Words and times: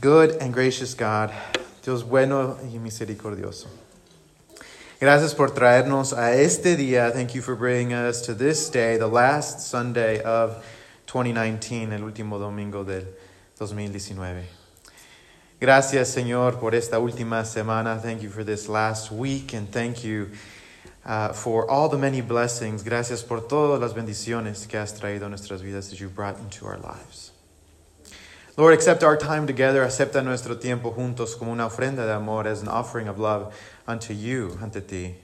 Good 0.00 0.40
and 0.40 0.54
gracious 0.54 0.94
God, 0.94 1.32
Dios 1.82 2.04
bueno 2.04 2.56
y 2.72 2.78
misericordioso. 2.78 3.66
Gracias 5.00 5.34
por 5.34 5.50
traernos 5.50 6.12
a 6.12 6.34
este 6.34 6.76
día. 6.76 7.12
Thank 7.12 7.34
you 7.34 7.42
for 7.42 7.56
bringing 7.56 7.94
us 7.94 8.22
to 8.22 8.34
this 8.34 8.70
day, 8.70 8.96
the 8.96 9.08
last 9.08 9.58
Sunday 9.58 10.20
of 10.20 10.64
2019, 11.06 11.92
el 11.92 12.04
último 12.04 12.38
domingo 12.38 12.84
del 12.84 13.06
2019. 13.58 14.44
Gracias, 15.60 16.08
Señor, 16.10 16.60
por 16.60 16.76
esta 16.76 17.00
última 17.00 17.44
semana. 17.44 18.00
Thank 18.00 18.22
you 18.22 18.30
for 18.30 18.44
this 18.44 18.68
last 18.68 19.10
week, 19.10 19.52
and 19.52 19.68
thank 19.68 20.04
you 20.04 20.30
uh, 21.04 21.32
for 21.32 21.68
all 21.68 21.88
the 21.88 21.98
many 21.98 22.20
blessings. 22.20 22.84
Gracias 22.84 23.24
por 23.24 23.40
todas 23.48 23.80
las 23.80 23.94
bendiciones 23.94 24.68
que 24.68 24.78
has 24.78 24.92
traído 24.92 25.26
a 25.26 25.28
nuestras 25.28 25.60
vidas 25.60 25.90
that 25.90 25.98
you 25.98 26.08
brought 26.08 26.38
into 26.38 26.66
our 26.66 26.78
lives. 26.78 27.32
Lord, 28.58 28.74
accept 28.74 29.04
our 29.04 29.16
time 29.16 29.46
together, 29.46 29.82
acepta 29.84 30.20
nuestro 30.20 30.56
tiempo 30.56 30.90
juntos 30.90 31.38
como 31.38 31.52
una 31.52 31.66
ofrenda 31.66 31.98
de 31.98 32.16
amor, 32.16 32.44
as 32.44 32.60
an 32.60 32.66
offering 32.66 33.06
of 33.06 33.16
love 33.16 33.54
unto 33.86 34.12
you, 34.12 34.58
ante 34.60 34.80
ti. 34.80 35.14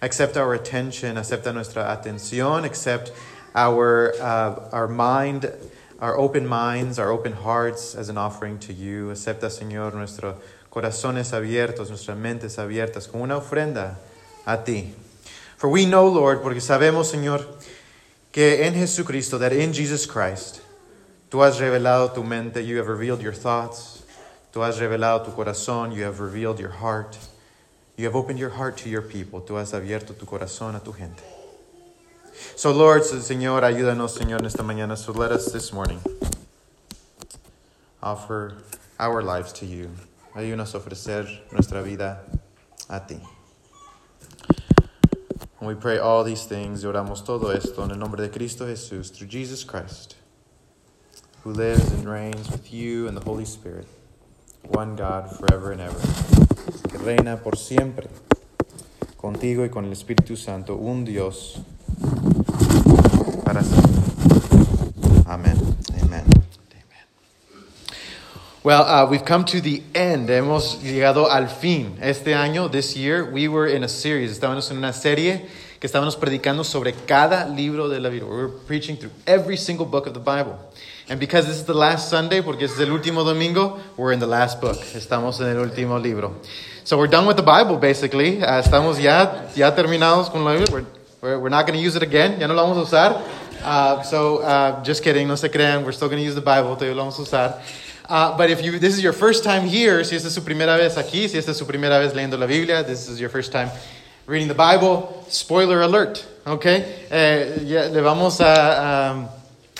Accept 0.00 0.36
our 0.36 0.54
attention, 0.54 1.16
acepta 1.16 1.52
nuestra 1.52 1.82
atención, 1.86 2.64
accept 2.64 3.10
our, 3.56 4.14
uh, 4.20 4.68
our 4.70 4.86
mind, 4.86 5.52
our 5.98 6.16
open 6.16 6.46
minds, 6.46 7.00
our 7.00 7.10
open 7.10 7.32
hearts 7.32 7.96
as 7.96 8.08
an 8.08 8.16
offering 8.16 8.60
to 8.60 8.72
you. 8.72 9.08
Acepta, 9.08 9.50
Señor, 9.50 9.92
nuestros 9.94 10.36
corazones 10.70 11.32
abiertos, 11.32 11.88
nuestras 11.88 12.16
mentes 12.16 12.58
abiertas, 12.58 13.10
como 13.10 13.24
una 13.24 13.38
ofrenda 13.38 13.96
a 14.46 14.56
ti. 14.58 14.94
For 15.56 15.68
we 15.68 15.84
know, 15.84 16.06
Lord, 16.06 16.42
porque 16.42 16.60
sabemos, 16.60 17.10
Señor, 17.12 17.44
que 18.30 18.64
en 18.64 18.74
Jesucristo, 18.74 19.36
that 19.40 19.52
in 19.52 19.72
Jesus 19.72 20.06
Christ, 20.06 20.60
Tú 21.34 21.42
has 21.42 21.58
revelado 21.58 22.14
tu 22.14 22.22
mente, 22.22 22.64
you 22.64 22.76
have 22.76 22.86
revealed 22.86 23.20
your 23.20 23.32
thoughts. 23.32 24.04
Tú 24.52 24.62
has 24.62 24.78
revelado 24.78 25.24
tu 25.24 25.32
corazón, 25.32 25.92
you 25.92 26.04
have 26.04 26.20
revealed 26.20 26.60
your 26.60 26.70
heart. 26.70 27.18
You 27.96 28.04
have 28.04 28.14
opened 28.14 28.38
your 28.38 28.50
heart 28.50 28.76
to 28.84 28.88
your 28.88 29.02
people. 29.02 29.40
Tú 29.40 29.58
has 29.58 29.72
abierto 29.72 30.16
tu 30.16 30.26
corazón 30.26 30.76
a 30.76 30.78
tu 30.78 30.92
gente. 30.92 31.24
So, 32.54 32.70
Lord, 32.70 33.02
Señor, 33.02 33.62
ayúdanos, 33.62 34.16
Señor, 34.16 34.38
en 34.38 34.46
esta 34.46 34.62
mañana. 34.62 34.96
So, 34.96 35.10
let 35.10 35.32
us 35.32 35.50
this 35.50 35.72
morning 35.72 35.98
offer 38.00 38.54
our 39.00 39.20
lives 39.20 39.52
to 39.54 39.66
you. 39.66 39.90
Ayúdanos 40.36 40.72
a 40.76 40.78
ofrecer 40.78 41.26
nuestra 41.50 41.82
vida 41.82 42.20
a 42.88 43.00
ti. 43.00 43.18
And 45.58 45.66
we 45.66 45.74
pray 45.74 45.98
all 45.98 46.22
these 46.22 46.46
things, 46.46 46.84
oramos 46.84 47.26
todo 47.26 47.48
esto 47.48 47.82
en 47.82 47.90
el 47.90 47.96
nombre 47.96 48.20
de 48.20 48.28
Cristo 48.28 48.66
Jesús, 48.66 49.12
through 49.12 49.26
Jesus 49.26 49.64
Christ 49.64 50.14
who 51.44 51.52
lives 51.52 51.92
and 51.92 52.08
reigns 52.08 52.50
with 52.50 52.72
you 52.72 53.06
and 53.06 53.14
the 53.14 53.20
Holy 53.20 53.44
Spirit, 53.44 53.86
one 54.62 54.96
God 54.96 55.30
forever 55.30 55.72
and 55.72 55.80
ever, 55.82 56.00
que 56.88 56.98
reina 56.98 57.36
por 57.36 57.56
siempre, 57.56 58.08
contigo 59.18 59.62
y 59.62 59.68
con 59.68 59.84
el 59.84 59.92
Espíritu 59.92 60.38
Santo, 60.38 60.74
un 60.76 61.04
Dios 61.04 61.60
para 63.44 63.62
siempre. 63.62 63.92
Amen. 65.26 65.76
Amen. 66.02 66.24
Well, 68.62 68.82
uh, 68.84 69.06
we've 69.10 69.26
come 69.26 69.44
to 69.44 69.60
the 69.60 69.82
end. 69.94 70.30
Hemos 70.30 70.82
llegado 70.82 71.28
al 71.30 71.48
fin. 71.48 71.98
Este 72.00 72.34
año, 72.34 72.72
this 72.72 72.96
year, 72.96 73.30
we 73.30 73.48
were 73.48 73.66
in 73.66 73.84
a 73.84 73.88
series. 73.88 74.32
Estábamos 74.32 74.70
en 74.70 74.78
una 74.78 74.94
serie 74.94 75.44
que 75.78 75.86
estábamos 75.86 76.16
predicando 76.16 76.64
sobre 76.64 76.94
cada 76.94 77.46
libro 77.46 77.90
de 77.90 78.00
la 78.00 78.08
Biblia. 78.08 78.30
We 78.30 78.36
were 78.36 78.48
preaching 78.66 78.96
through 78.96 79.12
every 79.26 79.58
single 79.58 79.84
book 79.84 80.06
of 80.06 80.14
the 80.14 80.20
Bible. 80.20 80.58
And 81.06 81.20
because 81.20 81.46
this 81.46 81.56
is 81.56 81.64
the 81.64 81.74
last 81.74 82.08
Sunday, 82.08 82.40
porque 82.40 82.62
es 82.62 82.80
el 82.80 82.88
último 82.88 83.24
domingo, 83.24 83.78
we're 83.98 84.12
in 84.12 84.20
the 84.20 84.26
last 84.26 84.58
book. 84.58 84.78
Estamos 84.94 85.38
en 85.40 85.48
el 85.48 85.62
último 85.62 86.02
libro. 86.02 86.40
So 86.84 86.96
we're 86.96 87.08
done 87.08 87.26
with 87.26 87.36
the 87.36 87.42
Bible, 87.42 87.76
basically. 87.76 88.42
Uh, 88.42 88.62
estamos 88.62 88.98
ya, 88.98 89.50
ya 89.54 89.70
terminados 89.72 90.30
con 90.30 90.44
la 90.44 90.52
Biblia. 90.52 90.72
We're, 90.72 90.86
we're, 91.20 91.38
we're 91.40 91.48
not 91.50 91.66
going 91.66 91.78
to 91.78 91.84
use 91.84 91.94
it 91.94 92.02
again. 92.02 92.40
Ya 92.40 92.46
no 92.46 92.54
lo 92.54 92.66
vamos 92.66 92.90
a 92.90 92.96
usar. 92.96 93.22
Uh, 93.62 94.02
so 94.02 94.38
uh, 94.38 94.82
just 94.82 95.02
kidding, 95.02 95.28
no 95.28 95.34
se 95.34 95.48
crean. 95.48 95.84
We're 95.84 95.92
still 95.92 96.08
going 96.08 96.20
to 96.20 96.24
use 96.24 96.34
the 96.34 96.40
Bible. 96.40 96.74
Todavía 96.74 96.96
lo 96.96 97.04
vamos 97.04 97.18
a 97.18 97.22
usar. 97.22 97.60
Uh, 98.08 98.36
but 98.38 98.48
if 98.48 98.62
you, 98.62 98.78
this 98.78 98.94
is 98.94 99.02
your 99.02 99.12
first 99.12 99.44
time 99.44 99.66
here, 99.66 100.04
si 100.04 100.16
esta 100.16 100.28
es 100.28 100.34
su 100.34 100.40
primera 100.40 100.78
vez 100.78 100.96
aquí, 100.96 101.28
si 101.28 101.36
esta 101.36 101.50
es 101.50 101.58
su 101.58 101.66
primera 101.66 101.98
vez 101.98 102.14
leyendo 102.14 102.38
la 102.38 102.46
Biblia, 102.46 102.82
this 102.82 103.10
is 103.10 103.20
your 103.20 103.28
first 103.28 103.52
time 103.52 103.70
reading 104.26 104.48
the 104.48 104.54
Bible, 104.54 105.24
spoiler 105.28 105.82
alert, 105.82 106.26
okay? 106.46 107.06
Eh, 107.10 107.90
le 107.92 108.00
vamos 108.02 108.40
a, 108.40 109.12
um, 109.12 109.28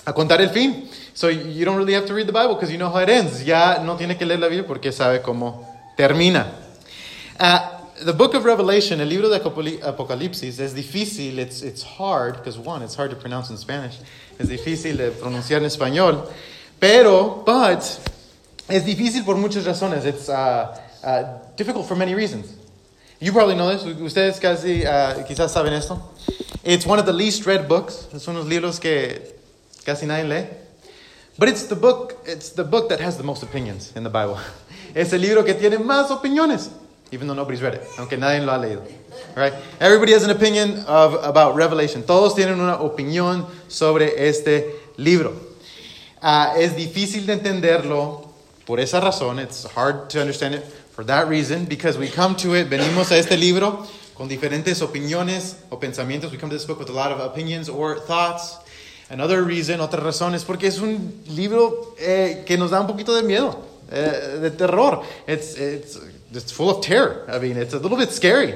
a 0.06 0.12
contar 0.12 0.40
el 0.40 0.50
fin. 0.50 0.88
So 1.14 1.28
you 1.28 1.64
don't 1.64 1.76
really 1.76 1.92
have 1.94 2.06
to 2.06 2.14
read 2.14 2.26
the 2.26 2.32
Bible 2.32 2.54
because 2.54 2.72
you 2.72 2.78
know 2.78 2.90
how 2.90 2.98
it 2.98 3.08
ends. 3.08 3.44
Ya 3.44 3.80
no 3.84 3.96
tiene 3.96 4.16
que 4.18 4.26
leer 4.26 4.40
la 4.40 4.48
Biblia 4.48 4.66
porque 4.66 4.92
sabe 4.92 5.22
cómo 5.22 5.64
termina. 5.96 6.46
Uh, 7.38 7.74
the 8.02 8.12
book 8.12 8.34
of 8.34 8.44
Revelation, 8.44 9.00
el 9.00 9.08
libro 9.08 9.28
de 9.28 9.38
Apocalipsis, 9.38 10.58
es 10.58 10.74
difícil, 10.74 11.38
it's, 11.38 11.62
it's 11.62 11.82
hard, 11.82 12.36
because 12.36 12.58
one, 12.58 12.82
it's 12.82 12.96
hard 12.96 13.10
to 13.10 13.16
pronounce 13.16 13.50
in 13.50 13.56
Spanish, 13.56 13.98
es 14.38 14.48
difícil 14.48 14.96
de 14.96 15.10
pronunciar 15.12 15.58
en 15.58 15.64
español, 15.64 16.28
pero, 16.80 17.42
but, 17.46 17.82
es 18.68 18.84
difícil 18.84 19.24
por 19.24 19.36
muchas 19.36 19.64
razones. 19.64 20.04
It's 20.04 20.28
uh, 20.28 20.76
uh, 21.04 21.38
difficult 21.56 21.86
for 21.86 21.94
many 21.94 22.14
reasons. 22.14 22.52
You 23.20 23.32
probably 23.32 23.54
know 23.54 23.70
this, 23.70 23.84
ustedes 23.84 24.40
casi, 24.40 24.84
uh, 24.84 25.24
quizás 25.24 25.50
saben 25.50 25.72
esto. 25.72 26.02
It's 26.64 26.84
one 26.84 26.98
of 26.98 27.06
the 27.06 27.12
least 27.12 27.46
read 27.46 27.68
books, 27.68 28.08
es 28.12 28.26
uno 28.26 28.38
de 28.38 28.44
los 28.44 28.48
libros 28.48 28.80
que 28.80 29.34
casi 29.84 30.06
nadie 30.06 30.28
lee. 30.28 30.63
But 31.36 31.48
it's 31.48 31.66
the 31.66 31.76
book, 31.76 32.16
it's 32.26 32.50
the 32.50 32.64
book 32.64 32.88
that 32.90 33.00
has 33.00 33.16
the 33.16 33.24
most 33.24 33.42
opinions 33.42 33.92
in 33.96 34.04
the 34.04 34.10
Bible. 34.10 34.38
Es 34.94 35.12
el 35.12 35.18
libro 35.18 35.42
que 35.42 35.54
tiene 35.54 35.78
más 35.78 36.12
opiniones, 36.12 36.70
even 37.10 37.26
though 37.26 37.34
nobody's 37.34 37.60
read 37.60 37.74
it, 37.74 37.82
aunque 37.98 38.16
nadie 38.16 38.46
lo 38.46 38.52
ha 38.52 38.58
leído. 38.58 38.82
Right? 39.34 39.52
Everybody 39.80 40.12
has 40.12 40.22
an 40.22 40.30
opinion 40.30 40.84
of, 40.86 41.14
about 41.24 41.56
Revelation. 41.56 42.04
Todos 42.04 42.36
tienen 42.36 42.60
una 42.60 42.76
opinión 42.78 43.44
sobre 43.66 44.28
este 44.28 44.76
libro. 44.96 45.32
Uh, 46.22 46.54
es 46.56 46.76
difícil 46.76 47.26
de 47.26 47.32
entenderlo 47.32 48.28
por 48.64 48.78
esa 48.78 49.00
razón. 49.00 49.40
It's 49.40 49.64
hard 49.64 50.08
to 50.10 50.20
understand 50.20 50.54
it 50.54 50.62
for 50.92 51.02
that 51.06 51.26
reason, 51.26 51.64
because 51.64 51.98
we 51.98 52.06
come 52.06 52.36
to 52.36 52.54
it, 52.54 52.70
venimos 52.70 53.10
a 53.10 53.16
este 53.18 53.36
libro 53.36 53.84
con 54.14 54.28
diferentes 54.28 54.80
opiniones 54.80 55.56
o 55.70 55.80
pensamientos. 55.80 56.30
We 56.30 56.38
come 56.38 56.50
to 56.50 56.56
this 56.56 56.64
book 56.64 56.78
with 56.78 56.88
a 56.88 56.92
lot 56.92 57.10
of 57.10 57.18
opinions 57.18 57.68
or 57.68 57.98
thoughts. 57.98 58.58
Another 59.10 59.44
reason, 59.44 59.80
otra 59.80 60.00
razón, 60.00 60.34
es 60.34 60.44
porque 60.44 60.66
es 60.66 60.78
un 60.78 61.22
libro 61.28 61.94
eh, 61.98 62.42
que 62.46 62.56
nos 62.56 62.70
da 62.70 62.80
un 62.80 62.86
poquito 62.86 63.14
de 63.14 63.22
miedo, 63.22 63.58
eh, 63.90 64.38
de 64.40 64.50
terror. 64.50 65.02
It's, 65.26 65.58
it's, 65.58 66.00
it's 66.32 66.52
full 66.52 66.70
of 66.70 66.80
terror. 66.80 67.24
I 67.28 67.38
mean, 67.38 67.58
it's 67.58 67.74
a 67.74 67.78
little 67.78 67.98
bit 67.98 68.10
scary. 68.10 68.54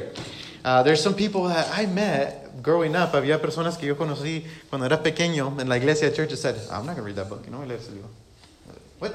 Uh, 0.64 0.82
there's 0.82 1.03
some 1.03 1.14
people 1.14 1.44
that 1.48 1.69
I 1.72 1.86
met 1.86 2.62
growing 2.62 2.97
up. 2.97 3.12
Había 3.14 3.41
personas 3.41 3.76
que 3.76 3.86
yo 3.86 3.97
conocí 3.97 4.44
cuando 4.70 4.86
era 4.86 5.03
pequeño 5.03 5.60
en 5.60 5.69
la 5.69 5.76
iglesia, 5.76 6.10
church, 6.12 6.31
that 6.31 6.36
said, 6.38 6.56
I'm 6.70 6.86
not 6.86 6.97
going 6.97 6.97
to 6.97 7.03
read 7.03 7.16
that 7.16 7.28
book. 7.28 7.44
You 7.44 7.53
know, 7.53 7.62
what? 8.98 9.15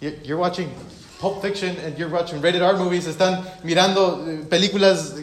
You're 0.00 0.36
watching 0.36 0.70
Pulp 1.18 1.40
Fiction 1.40 1.76
and 1.78 1.96
you're 1.98 2.10
watching 2.10 2.40
rated 2.40 2.62
R 2.62 2.76
movies. 2.76 3.06
Están 3.06 3.42
mirando 3.62 4.26
eh, 4.28 4.44
películas 4.48 5.14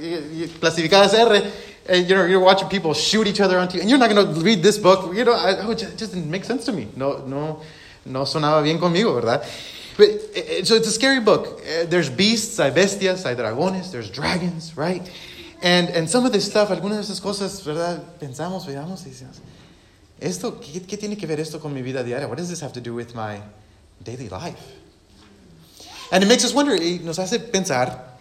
clasificadas 0.60 1.14
R 1.14 1.44
and 1.92 2.08
you 2.08 2.16
know, 2.16 2.26
you're 2.26 2.40
watching 2.40 2.70
people 2.70 2.94
shoot 2.94 3.28
each 3.28 3.42
other 3.42 3.60
on 3.60 3.68
TV, 3.68 3.82
and 3.82 3.90
you're 3.90 4.00
not 4.00 4.10
going 4.10 4.34
to 4.34 4.42
read 4.42 4.64
this 4.64 4.78
book. 4.78 5.14
You 5.14 5.26
know, 5.26 5.34
I, 5.34 5.60
oh, 5.60 5.72
it 5.72 5.80
just, 5.98 6.14
didn't 6.14 6.32
make 6.32 6.46
sense 6.46 6.64
to 6.66 6.72
me. 6.72 6.88
No, 6.96 7.18
no, 7.26 7.62
no 8.06 8.24
sonaba 8.24 8.64
bien 8.64 8.80
conmigo, 8.80 9.14
¿verdad? 9.14 9.46
But, 9.98 10.08
eh, 10.34 10.64
so 10.64 10.76
it's 10.76 10.88
a 10.88 10.92
scary 10.92 11.20
book. 11.20 11.60
Eh, 11.66 11.86
there's 11.86 12.10
beasts, 12.10 12.58
hay 12.58 12.72
bestias, 12.72 13.26
hay 13.26 13.36
dragones, 13.36 13.92
there's 13.92 14.10
dragons, 14.10 14.78
right? 14.78 15.02
And, 15.62 15.90
and 15.90 16.10
some 16.10 16.26
of 16.26 16.32
this 16.32 16.46
stuff, 16.46 16.70
algunas 16.70 16.96
de 16.96 17.14
esas 17.14 17.20
cosas, 17.20 17.62
¿verdad? 17.66 18.02
Pensamos, 18.20 18.66
veamos 18.66 19.04
decimos, 19.04 19.42
¿esto, 20.20 20.62
qué, 20.62 20.80
¿qué 20.88 20.98
tiene 20.98 21.18
que 21.18 21.28
ver 21.28 21.42
esto 21.42 21.60
con 21.60 21.74
mi 21.74 21.82
vida 21.82 22.04
diaria? 22.04 22.28
What 22.30 22.38
does 22.38 22.50
this 22.50 22.62
have 22.62 22.72
to 22.74 22.82
do 22.82 22.96
with 22.96 23.14
my 23.14 23.42
daily 24.02 24.30
life? 24.30 24.78
And 26.10 26.24
it 26.24 26.28
makes 26.28 26.46
us 26.46 26.54
wonder, 26.54 26.74
y 26.76 27.02
nos 27.04 27.20
hace 27.20 27.40
pensar, 27.40 28.18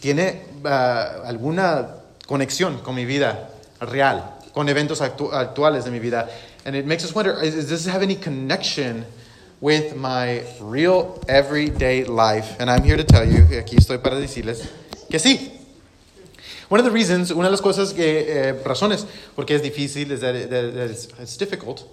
¿tiene 0.00 0.42
uh, 0.64 1.22
alguna 1.26 2.05
conexión 2.26 2.78
con 2.82 2.94
mi 2.94 3.04
vida 3.04 3.50
real, 3.80 4.38
con 4.52 4.68
eventos 4.68 5.00
actu 5.00 5.30
actuales 5.32 5.84
de 5.84 5.90
mi 5.90 5.98
vida. 5.98 6.28
And 6.64 6.74
it 6.74 6.84
makes 6.84 7.04
us 7.04 7.14
wonder, 7.14 7.42
is, 7.42 7.54
does 7.54 7.84
this 7.84 7.86
have 7.86 8.02
any 8.02 8.16
connection 8.16 9.06
with 9.60 9.94
my 9.96 10.42
real 10.60 11.22
everyday 11.28 12.04
life? 12.04 12.56
And 12.58 12.68
I'm 12.68 12.82
here 12.82 12.96
to 12.96 13.04
tell 13.04 13.24
you, 13.24 13.44
aquí 13.58 13.76
estoy 13.76 13.98
para 14.02 14.16
decirles 14.16 14.68
que 15.08 15.18
sí. 15.18 15.52
One 16.68 16.80
of 16.80 16.84
the 16.84 16.90
reasons, 16.90 17.30
una 17.30 17.44
de 17.44 17.52
las 17.52 17.60
cosas 17.60 17.92
que, 17.92 18.26
eh, 18.28 18.52
razones 18.64 19.06
porque 19.36 19.54
es 19.54 19.62
difícil, 19.62 20.10
is 20.10 20.20
that, 20.20 20.34
it, 20.34 20.50
that 20.50 20.90
it's, 20.90 21.08
it's 21.20 21.36
difficult, 21.36 21.84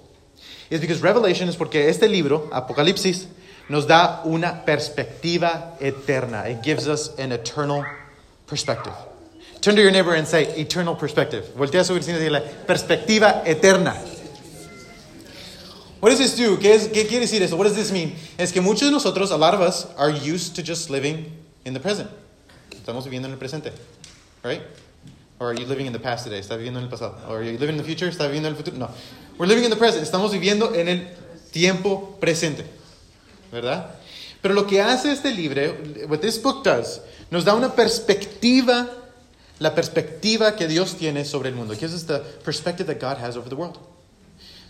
is 0.71 0.81
because 0.81 0.99
Revelation 1.01 1.47
es 1.47 1.55
porque 1.55 1.87
este 1.87 2.07
libro, 2.09 2.49
Apocalipsis, 2.51 3.27
nos 3.69 3.85
da 3.85 4.23
una 4.25 4.65
perspectiva 4.65 5.77
eterna. 5.79 6.49
It 6.49 6.63
gives 6.63 6.87
us 6.87 7.17
an 7.19 7.31
eternal 7.31 7.85
perspective. 8.47 8.93
Turn 9.63 9.77
to 9.77 9.81
your 9.81 9.91
neighbor 9.91 10.13
and 10.13 10.27
say, 10.27 10.43
eternal 10.59 10.93
perspective. 10.93 11.49
Voltea 11.55 11.79
a 11.79 11.83
su 11.85 11.93
vecino 11.93 12.17
y 12.17 12.23
dile, 12.25 12.41
perspectiva 12.67 13.43
eterna. 13.45 13.95
What 16.01 16.09
does 16.09 16.19
this 16.19 16.35
do? 16.35 16.57
¿Qué, 16.59 16.73
es, 16.73 16.89
¿Qué 16.89 17.07
quiere 17.07 17.21
decir 17.21 17.41
eso? 17.41 17.55
What 17.55 17.67
does 17.67 17.75
this 17.77 17.89
mean? 17.89 18.13
Es 18.37 18.51
que 18.51 18.59
muchos 18.59 18.89
de 18.89 18.91
nosotros, 18.91 19.31
a 19.31 19.37
lot 19.37 19.53
of 19.53 19.61
us, 19.61 19.87
are 19.95 20.11
used 20.11 20.57
to 20.57 20.61
just 20.61 20.89
living 20.89 21.31
in 21.63 21.73
the 21.73 21.79
present. 21.79 22.09
Estamos 22.71 23.05
viviendo 23.05 23.29
en 23.29 23.31
el 23.31 23.37
presente. 23.37 23.71
Right? 24.43 24.63
Or 25.39 25.51
are 25.51 25.53
you 25.53 25.65
living 25.65 25.85
in 25.85 25.93
the 25.93 25.99
past 25.99 26.25
today? 26.25 26.41
¿Está 26.41 26.57
viviendo 26.57 26.79
en 26.79 26.83
el 26.83 26.89
pasado? 26.89 27.15
Or 27.29 27.37
are 27.37 27.45
you 27.49 27.57
living 27.57 27.77
in 27.77 27.77
the 27.77 27.85
future? 27.85 28.09
¿Está 28.09 28.27
viviendo 28.27 28.49
en 28.49 28.55
el 28.55 28.57
futuro? 28.57 28.75
No. 28.75 28.89
We're 29.37 29.47
living 29.47 29.63
in 29.63 29.69
the 29.69 29.77
present. 29.77 30.03
Estamos 30.03 30.33
viviendo 30.33 30.75
en 30.75 30.89
el 30.89 31.07
tiempo 31.53 32.17
presente. 32.19 32.65
¿Verdad? 33.49 33.95
Pero 34.41 34.55
lo 34.55 34.67
que 34.67 34.81
hace 34.81 35.13
este 35.13 35.31
libro, 35.31 35.61
what 36.09 36.19
this 36.19 36.37
book 36.37 36.65
does, 36.65 36.99
nos 37.31 37.45
da 37.45 37.55
una 37.55 37.73
perspectiva, 37.73 38.89
la 39.59 39.73
perspectiva 39.75 40.55
que 40.55 40.67
Dios 40.67 40.95
tiene 40.95 41.25
sobre 41.25 41.49
el 41.49 41.55
mundo. 41.55 41.73
Gives 41.75 41.93
us 41.93 42.05
the 42.05 42.19
perspective 42.43 42.87
that 42.87 42.99
God 42.99 43.17
has 43.17 43.37
over 43.37 43.49
the 43.49 43.55
world. 43.55 43.77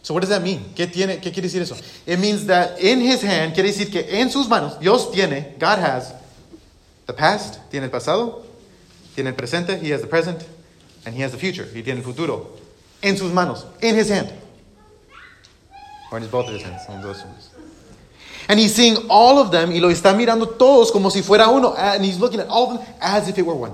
So 0.03 0.13
what 0.13 0.19
does 0.19 0.29
that 0.29 0.43
mean? 0.43 0.73
¿Qué, 0.75 0.85
tiene, 0.85 1.21
¿Qué 1.21 1.31
quiere 1.31 1.47
decir 1.47 1.61
eso? 1.61 1.75
It 2.05 2.19
means 2.19 2.45
that 2.47 2.77
in 2.81 2.99
his 2.99 3.23
hand, 3.23 3.53
quiere 3.53 3.69
decir 3.69 3.89
que 3.89 4.05
en 4.19 4.29
sus 4.29 4.49
manos, 4.49 4.77
Dios 4.79 5.09
tiene, 5.11 5.55
God 5.57 5.79
has, 5.79 6.13
the 7.07 7.13
past, 7.13 7.59
tiene 7.71 7.85
el 7.85 7.89
pasado, 7.89 8.43
tiene 9.15 9.29
el 9.29 9.35
presente, 9.35 9.79
he 9.81 9.91
has 9.91 10.01
the 10.01 10.07
present, 10.07 10.45
and 11.05 11.15
he 11.15 11.21
has 11.21 11.31
the 11.31 11.37
future, 11.37 11.65
y 11.73 11.81
tiene 11.83 11.99
el 11.99 12.03
futuro. 12.03 12.59
En 13.01 13.15
sus 13.15 13.31
manos, 13.31 13.65
in 13.81 13.95
his 13.95 14.09
hand. 14.09 14.29
Or 16.11 16.17
in 16.17 16.23
his, 16.23 16.31
both 16.31 16.47
of 16.47 16.53
his 16.53 16.63
hands, 16.63 16.81
on 16.89 17.01
those 17.01 17.23
ones. 17.23 17.49
And 18.49 18.59
he's 18.59 18.75
seeing 18.75 18.97
all 19.09 19.39
of 19.39 19.51
them, 19.51 19.71
y 19.71 19.79
lo 19.79 19.87
está 19.87 20.13
mirando 20.13 20.49
todos 20.57 20.91
como 20.91 21.11
si 21.11 21.21
fuera 21.21 21.47
uno, 21.47 21.73
and 21.77 22.03
he's 22.03 22.19
looking 22.19 22.41
at 22.41 22.49
all 22.49 22.71
of 22.71 22.77
them 22.77 22.95
as 22.99 23.29
if 23.29 23.37
it 23.37 23.45
were 23.45 23.55
one. 23.55 23.71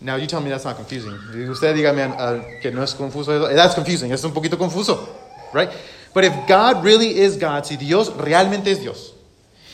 Now 0.00 0.16
you 0.16 0.26
tell 0.26 0.40
me 0.40 0.48
that's 0.48 0.64
not 0.64 0.76
confusing. 0.76 1.12
Usted 1.50 1.74
dígame 1.74 2.06
uh, 2.06 2.60
que 2.60 2.70
no 2.70 2.82
es 2.82 2.94
confuso. 2.94 3.48
That's 3.54 3.74
confusing. 3.74 4.12
Es 4.12 4.22
un 4.24 4.32
poquito 4.32 4.56
confuso, 4.56 5.08
right? 5.52 5.70
But 6.14 6.24
if 6.24 6.46
God 6.46 6.84
really 6.84 7.18
is 7.18 7.36
God, 7.36 7.66
si 7.66 7.76
Dios 7.76 8.10
realmente 8.10 8.68
es 8.68 8.78
Dios, 8.78 9.12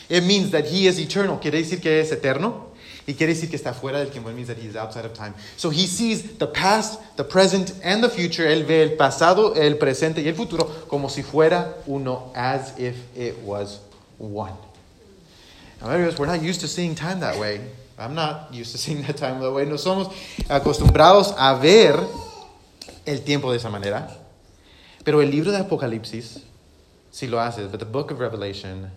it 0.09 0.23
means 0.23 0.51
that 0.51 0.65
He 0.65 0.87
is 0.87 0.99
eternal. 0.99 1.37
Quiere 1.37 1.59
decir 1.59 1.81
que 1.81 1.99
es 2.01 2.11
eterno. 2.11 2.73
Y 3.07 3.13
quiere 3.13 3.35
decir 3.35 3.51
que 3.51 3.55
está 3.55 3.71
fuera 3.71 3.99
del 3.99 4.09
tiempo. 4.09 4.29
It 4.29 4.35
means 4.35 4.47
that 4.47 4.57
He 4.57 4.67
is 4.67 4.75
outside 4.75 5.05
of 5.05 5.13
time. 5.13 5.35
So 5.57 5.69
He 5.69 5.85
sees 5.85 6.37
the 6.39 6.47
past, 6.47 6.99
the 7.17 7.23
present, 7.23 7.73
and 7.83 8.03
the 8.03 8.09
future. 8.09 8.47
Él 8.47 8.65
ve 8.65 8.81
el 8.81 8.97
pasado, 8.97 9.55
el 9.55 9.77
presente 9.77 10.23
y 10.23 10.27
el 10.27 10.33
futuro 10.33 10.87
como 10.87 11.07
si 11.07 11.21
fuera 11.21 11.75
uno, 11.85 12.31
as 12.35 12.73
if 12.79 12.95
it 13.15 13.37
was 13.43 13.79
one. 14.17 14.53
Now, 15.81 15.89
we're 15.89 16.25
not 16.25 16.41
used 16.41 16.61
to 16.61 16.67
seeing 16.67 16.95
time 16.95 17.19
that 17.19 17.39
way. 17.39 17.61
I'm 17.97 18.13
not 18.13 18.53
used 18.53 18.71
to 18.73 18.77
seeing 18.77 19.01
that 19.03 19.17
time 19.17 19.39
that 19.39 19.51
way. 19.51 19.65
No 19.65 19.77
somos 19.77 20.13
acostumbrados 20.49 21.33
a 21.37 21.55
ver 21.55 21.95
el 23.05 23.19
tiempo 23.23 23.51
de 23.51 23.57
esa 23.57 23.69
manera. 23.69 24.09
Pero 25.03 25.21
el 25.21 25.29
libro 25.29 25.51
de 25.51 25.59
Apocalipsis 25.59 26.41
sí 27.11 27.29
lo 27.29 27.39
hace. 27.39 27.67
But 27.67 27.79
the 27.79 27.85
book 27.85 28.11
of 28.11 28.19
Revelation 28.19 28.91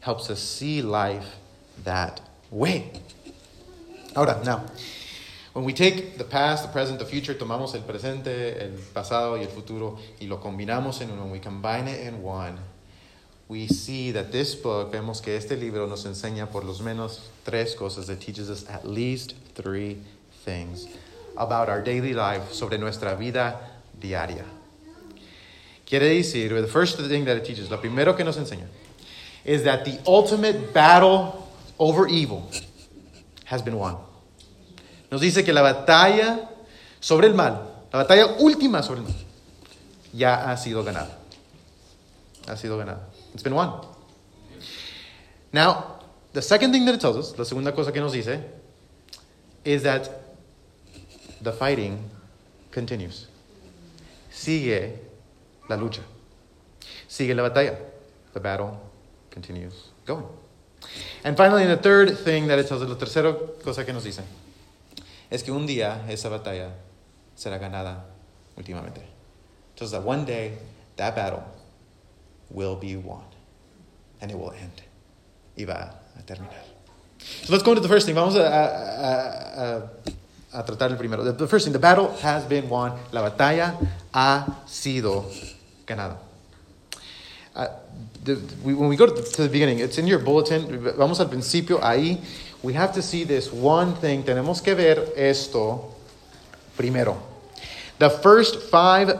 helps 0.00 0.28
us 0.28 0.40
see 0.40 0.82
life 0.82 1.36
that 1.84 2.20
way. 2.50 2.90
Ahora, 4.14 4.42
now, 4.44 4.64
when 5.54 5.64
we 5.64 5.72
take 5.72 6.18
the 6.18 6.24
past, 6.24 6.64
the 6.64 6.72
present, 6.72 6.98
the 6.98 7.06
future, 7.06 7.34
tomamos 7.34 7.74
el 7.74 7.82
presente, 7.82 8.60
el 8.60 8.72
pasado 8.92 9.36
y 9.36 9.42
el 9.42 9.48
futuro 9.48 9.98
y 10.20 10.26
lo 10.26 10.38
combinamos 10.38 11.00
en 11.00 11.10
uno, 11.10 11.26
we 11.26 11.38
combine 11.38 11.88
it 11.88 12.06
in 12.06 12.22
one, 12.22 12.58
we 13.48 13.66
see 13.66 14.12
that 14.12 14.32
this 14.32 14.54
book, 14.54 14.92
vemos 14.92 15.20
que 15.20 15.36
este 15.36 15.52
libro 15.52 15.86
nos 15.86 16.04
enseña 16.04 16.50
por 16.50 16.64
lo 16.64 16.72
menos 16.74 17.20
tres 17.44 17.74
cosas. 17.74 18.08
It 18.08 18.20
teaches 18.20 18.48
us 18.48 18.68
at 18.68 18.86
least 18.86 19.34
three 19.54 19.98
things 20.44 20.86
about 21.36 21.68
our 21.68 21.82
daily 21.82 22.14
life, 22.14 22.52
sobre 22.52 22.78
nuestra 22.78 23.16
vida 23.16 23.58
diaria. 23.98 24.44
Quiere 25.86 26.08
decir, 26.08 26.60
the 26.60 26.66
first 26.66 26.98
thing 26.98 27.24
that 27.24 27.36
it 27.36 27.44
teaches, 27.44 27.70
lo 27.70 27.78
primero 27.78 28.16
que 28.16 28.24
nos 28.24 28.38
enseña, 28.38 28.66
is 29.44 29.64
that 29.64 29.84
the 29.84 29.98
ultimate 30.06 30.72
battle 30.72 31.48
over 31.78 32.06
evil 32.06 32.50
has 33.44 33.60
been 33.62 33.76
won. 33.76 33.96
Nos 35.10 35.20
dice 35.20 35.44
que 35.44 35.52
la 35.52 35.62
batalla 35.62 36.48
sobre 37.00 37.26
el 37.26 37.34
mal, 37.34 37.60
la 37.92 38.04
batalla 38.04 38.38
última 38.40 38.82
sobre 38.82 39.00
el 39.00 39.04
mal, 39.04 39.14
ya 40.14 40.50
ha 40.50 40.56
sido 40.56 40.82
ganada. 40.82 41.18
Ha 42.48 42.56
sido 42.56 42.78
ganada. 42.78 43.11
It's 43.34 43.42
been 43.42 43.54
won. 43.54 43.86
Now, 45.52 45.98
the 46.32 46.42
second 46.42 46.72
thing 46.72 46.84
that 46.86 46.94
it 46.94 47.00
tells 47.00 47.16
us, 47.16 47.38
la 47.38 47.44
segunda 47.44 47.72
cosa 47.72 47.92
que 47.92 48.00
nos 48.00 48.12
dice, 48.12 48.40
is 49.64 49.82
that 49.82 50.08
the 51.40 51.52
fighting 51.52 52.10
continues. 52.70 53.26
Sigue 54.30 54.98
la 55.68 55.76
lucha. 55.76 56.00
Sigue 57.08 57.34
la 57.34 57.48
batalla. 57.48 57.76
The 58.32 58.40
battle 58.40 58.80
continues 59.30 59.88
going. 60.06 60.26
And 61.24 61.36
finally, 61.36 61.66
the 61.66 61.76
third 61.76 62.18
thing 62.18 62.48
that 62.48 62.58
it 62.58 62.66
tells 62.66 62.82
us, 62.82 62.88
la 62.88 62.96
tercera 62.96 63.62
cosa 63.62 63.84
que 63.84 63.92
nos 63.92 64.04
dice, 64.04 64.22
es 65.30 65.42
que 65.42 65.52
un 65.52 65.66
día 65.66 66.04
esa 66.08 66.28
batalla 66.28 66.72
será 67.36 67.58
ganada 67.58 68.04
últimamente. 68.56 69.02
Entonces, 69.74 69.92
that 69.92 70.02
one 70.02 70.24
day, 70.24 70.52
that 70.96 71.14
battle 71.14 71.44
will 72.52 72.76
be 72.76 72.96
won. 72.96 73.24
And 74.20 74.30
it 74.30 74.38
will 74.38 74.52
end. 74.52 74.82
Va 75.66 75.94
a 76.18 76.22
terminar. 76.22 76.64
So 77.18 77.52
let's 77.52 77.62
go 77.62 77.72
into 77.72 77.82
the 77.82 77.88
first 77.88 78.06
thing. 78.06 78.14
Vamos 78.14 78.34
a, 78.34 78.42
a, 78.42 79.88
a, 80.56 80.60
a 80.60 80.62
tratar 80.64 80.90
el 80.90 80.96
primero. 80.96 81.22
The, 81.22 81.32
the 81.32 81.46
first 81.46 81.64
thing, 81.64 81.72
the 81.72 81.78
battle 81.78 82.16
has 82.18 82.44
been 82.44 82.68
won. 82.68 82.98
La 83.12 83.28
batalla 83.28 83.76
ha 84.12 84.62
sido 84.66 85.24
ganada. 85.86 86.16
Uh, 87.54 87.68
the, 88.24 88.40
we, 88.62 88.74
when 88.74 88.88
we 88.88 88.96
go 88.96 89.06
to 89.06 89.12
the, 89.12 89.22
to 89.22 89.42
the, 89.42 89.48
beginning, 89.48 89.78
it's 89.78 89.98
in 89.98 90.06
your 90.06 90.18
bulletin. 90.18 90.92
Vamos 90.96 91.20
al 91.20 91.28
principio, 91.28 91.78
ahí. 91.78 92.20
We 92.62 92.72
have 92.74 92.92
to 92.94 93.02
see 93.02 93.24
this 93.24 93.52
one 93.52 93.94
thing. 93.96 94.22
Tenemos 94.22 94.62
que 94.62 94.74
ver 94.74 95.12
esto 95.16 95.94
primero. 96.76 97.20
The 97.98 98.10
first 98.10 98.70
five 98.70 99.18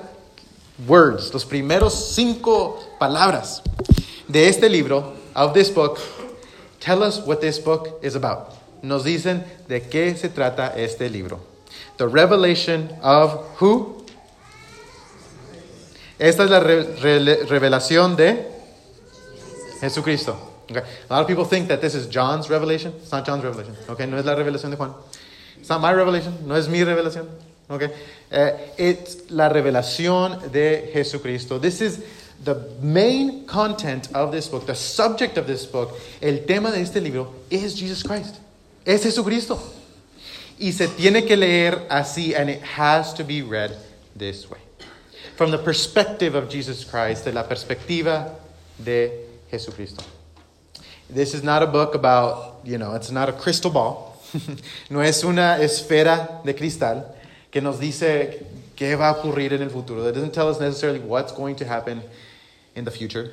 words, 0.87 1.33
los 1.33 1.45
primeros 1.45 2.15
cinco 2.15 2.81
palabras 3.03 3.63
de 4.29 4.49
este 4.49 4.69
libro, 4.69 5.15
of 5.35 5.55
this 5.55 5.69
book, 5.69 5.99
tell 6.79 7.03
us 7.03 7.19
what 7.27 7.41
this 7.41 7.59
book 7.59 7.99
is 8.01 8.15
about. 8.15 8.55
Nos 8.81 9.03
dicen 9.03 9.45
de 9.67 9.81
qué 9.81 10.17
se 10.17 10.29
trata 10.29 10.73
este 10.77 11.11
libro. 11.11 11.41
The 11.97 12.07
revelation 12.07 12.89
of 13.03 13.59
who? 13.59 14.05
Esta 16.17 16.45
es 16.45 16.51
la 16.51 16.61
re 16.61 16.85
re 17.03 17.45
revelación 17.47 18.15
de 18.15 18.47
Jesucristo. 19.81 20.37
Okay. 20.71 20.85
A 21.11 21.13
lot 21.13 21.23
of 21.23 21.27
people 21.27 21.45
think 21.45 21.67
that 21.71 21.81
this 21.81 21.97
is 21.97 22.07
John's 22.07 22.49
revelation. 22.49 22.93
It's 23.03 23.11
not 23.11 23.27
John's 23.27 23.43
revelation. 23.43 23.75
Okay, 23.89 24.07
no 24.07 24.17
es 24.17 24.25
la 24.25 24.37
revelación 24.37 24.71
de 24.71 24.77
Juan. 24.77 24.95
It's 25.59 25.69
not 25.69 25.81
my 25.81 25.93
revelation. 25.93 26.47
No 26.47 26.55
es 26.55 26.69
mi 26.69 26.85
revelación. 26.85 27.27
Okay, 27.69 27.89
uh, 28.31 28.51
it's 28.79 29.29
la 29.29 29.49
revelación 29.49 30.53
de 30.53 30.91
Jesucristo. 30.93 31.59
This 31.59 31.81
is 31.81 32.01
the 32.45 32.55
main 32.81 33.47
content 33.47 34.09
of 34.15 34.33
this 34.33 34.49
book, 34.49 34.67
the 34.67 34.75
subject 34.75 35.39
of 35.39 35.47
this 35.47 35.65
book, 35.65 35.99
el 36.21 36.39
tema 36.39 36.71
de 36.71 36.79
este 36.81 36.97
libro 36.97 37.33
is 37.51 37.75
Jesus 37.75 38.03
Christ. 38.03 38.41
Es 38.85 39.05
Jesucristo. 39.05 39.61
Y 40.59 40.71
se 40.71 40.89
tiene 40.89 41.27
que 41.27 41.37
leer 41.37 41.87
así, 41.89 42.35
and 42.35 42.51
it 42.51 42.61
has 42.63 43.15
to 43.15 43.25
be 43.25 43.43
read 43.43 43.77
this 44.17 44.51
way. 44.51 44.59
From 45.37 45.51
the 45.51 45.59
perspective 45.59 46.35
of 46.35 46.51
Jesus 46.51 46.85
Christ, 46.85 47.25
de 47.25 47.33
la 47.33 47.45
perspectiva 47.45 48.35
de 48.83 49.27
Jesucristo. 49.51 50.05
This 51.09 51.35
is 51.35 51.43
not 51.43 51.63
a 51.63 51.67
book 51.67 51.95
about, 51.95 52.61
you 52.65 52.79
know, 52.79 52.95
it's 52.95 53.11
not 53.11 53.29
a 53.29 53.33
crystal 53.33 53.71
ball. 53.71 54.19
no 54.91 55.01
es 55.01 55.23
una 55.25 55.59
esfera 55.61 56.43
de 56.45 56.55
cristal 56.55 57.05
que 57.51 57.61
nos 57.61 57.79
dice 57.79 58.47
qué 58.77 58.97
va 58.97 59.11
a 59.11 59.15
ocurrir 59.15 59.53
en 59.53 59.63
el 59.63 59.71
futuro. 59.71 60.07
It 60.09 60.15
doesn't 60.15 60.33
tell 60.33 60.49
us 60.49 60.59
necessarily 60.59 61.01
what's 61.01 61.33
going 61.33 61.57
to 61.57 61.67
happen 61.67 62.03
in 62.75 62.85
the 62.85 62.91
future. 62.91 63.33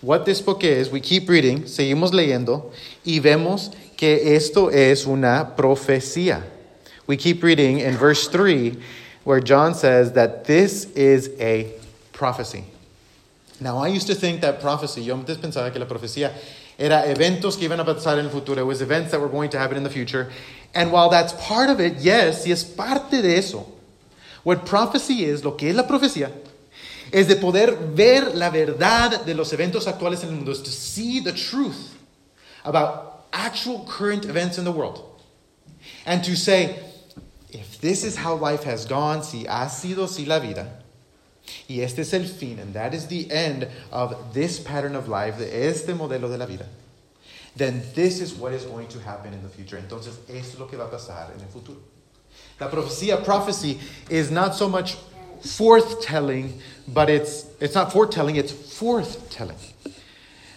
What 0.00 0.24
this 0.24 0.40
book 0.40 0.62
is, 0.62 0.90
we 0.90 1.00
keep 1.00 1.28
reading, 1.28 1.62
seguimos 1.62 2.12
leyendo, 2.12 2.72
y 3.04 3.18
vemos 3.20 3.74
que 3.96 4.36
esto 4.36 4.68
es 4.68 5.06
una 5.06 5.54
profecía. 5.56 6.42
We 7.06 7.16
keep 7.16 7.42
reading 7.42 7.80
in 7.80 7.96
verse 7.96 8.28
3, 8.28 8.76
where 9.24 9.40
John 9.40 9.74
says 9.74 10.12
that 10.12 10.44
this 10.44 10.84
is 10.92 11.30
a 11.40 11.72
prophecy. 12.12 12.64
Now, 13.60 13.78
I 13.78 13.88
used 13.88 14.06
to 14.06 14.14
think 14.14 14.40
that 14.42 14.60
prophecy, 14.60 15.02
yo 15.02 15.14
antes 15.14 15.36
pensaba 15.36 15.72
que 15.72 15.80
la 15.80 15.86
profecía 15.86 16.32
era 16.78 17.02
eventos 17.06 17.58
que 17.58 17.68
iban 17.68 17.80
a 17.80 17.84
pasar 17.84 18.18
en 18.18 18.26
el 18.26 18.30
futuro. 18.30 18.60
It 18.60 18.66
was 18.66 18.80
events 18.80 19.10
that 19.10 19.20
were 19.20 19.28
going 19.28 19.50
to 19.50 19.58
happen 19.58 19.76
in 19.76 19.82
the 19.82 19.90
future. 19.90 20.30
And 20.74 20.92
while 20.92 21.08
that's 21.08 21.32
part 21.32 21.70
of 21.70 21.80
it, 21.80 21.94
yes, 21.98 22.46
y 22.46 22.52
es 22.52 22.62
parte 22.62 23.20
de 23.20 23.36
eso. 23.36 23.66
What 24.44 24.64
prophecy 24.64 25.24
is, 25.24 25.44
lo 25.44 25.52
que 25.52 25.70
es 25.70 25.74
la 25.74 25.82
profecía, 25.82 26.30
es 27.12 27.26
de 27.26 27.36
poder 27.36 27.74
ver 27.94 28.34
la 28.34 28.50
verdad 28.50 29.24
de 29.24 29.34
los 29.34 29.52
eventos 29.52 29.86
actuales 29.86 30.22
en 30.22 30.30
el 30.30 30.34
mundo, 30.36 30.52
is 30.52 30.62
to 30.62 30.70
see 30.70 31.20
the 31.20 31.32
truth 31.32 31.96
about 32.64 33.26
actual 33.32 33.84
current 33.88 34.24
events 34.24 34.58
in 34.58 34.64
the 34.64 34.72
world. 34.72 35.04
And 36.04 36.22
to 36.24 36.36
say, 36.36 36.78
if 37.50 37.80
this 37.80 38.04
is 38.04 38.16
how 38.16 38.34
life 38.34 38.64
has 38.64 38.84
gone, 38.84 39.22
si 39.22 39.44
ha 39.44 39.66
sido 39.68 40.08
si 40.08 40.24
la 40.24 40.38
vida, 40.38 40.66
Y 41.68 41.80
este 41.80 42.00
es 42.00 42.12
el 42.14 42.24
fin, 42.24 42.58
and 42.58 42.74
that 42.74 42.94
is 42.94 43.06
the 43.06 43.30
end 43.30 43.68
of 43.90 44.32
this 44.32 44.58
pattern 44.58 44.94
of 44.94 45.08
life, 45.08 45.38
de 45.38 45.66
este 45.68 45.88
modelo 45.88 46.28
de 46.28 46.36
la 46.36 46.46
vida. 46.46 46.66
Then 47.56 47.82
this 47.94 48.20
is 48.20 48.34
what 48.34 48.52
is 48.52 48.64
going 48.64 48.88
to 48.88 49.00
happen 49.00 49.32
in 49.32 49.42
the 49.42 49.48
future. 49.48 49.76
Entonces, 49.76 50.16
esto 50.28 50.54
es 50.54 50.58
lo 50.58 50.66
que 50.66 50.76
va 50.76 50.84
a 50.84 50.90
pasar 50.90 51.34
en 51.34 51.40
el 51.40 51.48
futuro. 51.48 51.80
La 52.60 52.68
profecía, 52.68 53.24
prophecy, 53.24 53.80
is 54.08 54.30
not 54.30 54.54
so 54.54 54.68
much 54.68 54.96
forthtelling, 55.42 56.60
but 56.86 57.08
it's, 57.10 57.46
it's 57.60 57.74
not 57.74 57.92
foretelling, 57.92 58.36
it's 58.36 58.52
forthtelling. 58.52 59.56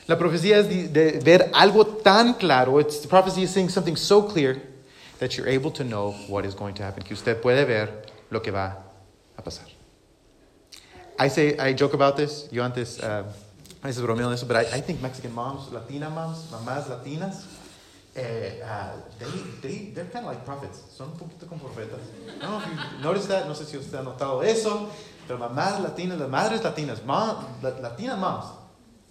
La 0.08 0.18
profecía 0.18 0.58
es 0.58 0.68
de, 0.68 0.88
de 0.88 1.20
ver 1.20 1.50
algo 1.54 2.04
tan 2.04 2.34
claro. 2.34 2.80
It's, 2.80 3.00
the 3.00 3.08
prophecy 3.08 3.44
is 3.44 3.52
saying 3.52 3.70
something 3.70 3.96
so 3.96 4.22
clear 4.22 4.62
that 5.20 5.38
you're 5.38 5.48
able 5.48 5.72
to 5.72 5.84
know 5.84 6.12
what 6.28 6.46
is 6.46 6.54
going 6.54 6.74
to 6.76 6.84
happen. 6.84 7.04
Que 7.04 7.16
usted 7.16 7.42
puede 7.42 7.66
ver 7.66 7.90
lo 8.30 8.40
que 8.40 8.52
va 8.52 8.78
a 9.38 9.42
pasar. 9.42 9.70
I 11.18 11.28
say, 11.28 11.58
I 11.58 11.74
joke 11.74 11.94
about 11.94 12.18
this. 12.18 12.50
Yo 12.52 12.64
antes, 12.64 13.00
uh, 13.00 13.24
a 13.84 13.88
veces 13.88 14.02
bromeo 14.02 14.32
eso, 14.34 14.46
but 14.46 14.58
I, 14.58 14.78
I 14.78 14.82
think 14.82 15.02
Mexican 15.02 15.34
moms, 15.34 15.72
Latina 15.72 16.10
moms, 16.10 16.48
mamás 16.52 16.88
latinas, 16.90 17.46
eh, 18.16 18.62
uh, 18.64 18.94
they, 19.20 19.28
they, 19.62 19.92
they're 19.94 20.06
kind 20.06 20.26
of 20.26 20.32
like 20.32 20.46
prophets. 20.46 20.82
Son 20.96 21.10
un 21.10 21.18
poquito 21.18 21.48
como 21.48 21.62
profetas. 21.62 22.02
You 22.42 23.04
noticed 23.04 23.28
that. 23.30 23.48
No 23.48 23.54
sé 23.54 23.66
si 23.66 23.78
usted 23.78 24.00
ha 24.00 24.04
notado 24.04 24.44
eso. 24.44 24.90
Pero 25.28 25.40
mamás 25.40 25.80
latinas, 25.80 26.20
las 26.20 26.30
madres 26.30 26.62
latinas, 26.62 27.04
mom, 27.06 27.46
Latina 27.62 28.18
moms, 28.18 28.46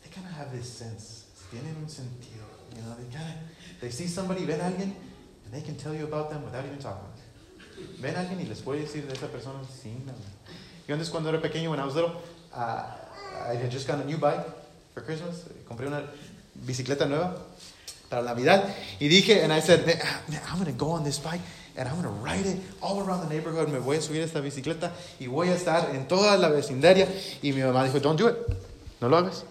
they 0.03 0.11
kind 0.11 0.27
of 0.27 0.33
have 0.33 0.51
this 0.53 0.69
sense. 0.69 1.25
Tienen 1.51 1.77
un 1.77 1.89
sentido. 1.89 2.45
You 2.77 2.83
know, 2.83 2.95
they 2.95 3.17
kind 3.17 3.29
of, 3.29 3.81
they 3.81 3.91
see 3.91 4.07
somebody, 4.07 4.45
ven 4.45 4.61
a 4.61 4.65
alguien, 4.65 4.93
and 5.45 5.53
they 5.53 5.63
can 5.63 5.77
tell 5.77 5.95
you 5.95 6.05
about 6.05 6.29
them 6.31 6.45
without 6.45 6.65
even 6.65 6.79
talking. 6.79 7.09
Ven 8.01 8.15
a 8.17 8.21
alguien 8.21 8.41
y 8.41 8.49
les 8.49 8.61
puede 8.61 8.83
decir 8.83 9.07
de 9.07 9.15
esa 9.15 9.29
persona 9.29 9.61
sin 9.65 10.05
nada. 10.05 10.19
Yo 10.87 10.95
antes 10.95 11.09
cuando 11.09 11.31
era 11.31 11.41
pequeño, 11.41 11.71
when 11.71 11.81
I 11.81 11.85
was 11.85 11.95
little, 11.95 12.13
uh, 12.53 12.85
I 13.49 13.55
had 13.55 13.71
just 13.71 13.87
gotten 13.87 14.03
a 14.03 14.05
new 14.05 14.19
bike 14.19 14.45
for 14.93 15.03
Christmas. 15.03 15.45
Compré 15.67 15.87
una 15.87 16.03
bicicleta 16.55 17.09
nueva 17.09 17.39
para 18.11 18.23
Navidad. 18.23 18.75
Y 18.99 19.09
dije, 19.09 19.43
and 19.43 19.53
I 19.53 19.61
said, 19.61 19.87
man, 19.87 19.97
I'm 20.49 20.59
going 20.59 20.67
to 20.67 20.77
go 20.77 20.91
on 20.91 21.05
this 21.05 21.19
bike 21.19 21.41
and 21.77 21.89
I'm 21.89 21.95
going 21.95 22.05
to 22.05 22.23
ride 22.23 22.45
it 22.45 22.61
all 22.83 23.01
around 23.01 23.27
the 23.27 23.33
neighborhood. 23.33 23.69
Me 23.71 23.79
voy 23.79 23.97
a 23.97 24.01
subir 24.01 24.21
esta 24.21 24.41
bicicleta 24.41 24.93
y 25.19 25.29
voy 25.29 25.49
a 25.49 25.55
estar 25.55 25.95
en 25.95 26.07
toda 26.07 26.37
la 26.37 26.49
vecindaria. 26.49 27.09
Y 27.41 27.53
mi 27.53 27.63
mamá 27.63 27.85
dijo, 27.85 28.03
don't 28.03 28.19
do 28.19 28.29
it. 28.29 28.37
No 29.01 29.09
lo 29.09 29.17
hagas. 29.17 29.45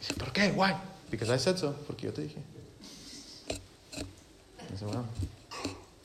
Dice, 0.00 0.14
¿por 0.14 0.32
qué? 0.32 0.52
Why? 0.54 0.74
Because 1.10 1.28
I 1.28 1.36
said 1.38 1.58
so. 1.58 1.74
Porque 1.86 2.04
yo 2.04 2.12
te 2.12 2.22
dije. 2.22 2.38
I 4.72 4.76
said, 4.76 4.88
well, 4.88 5.06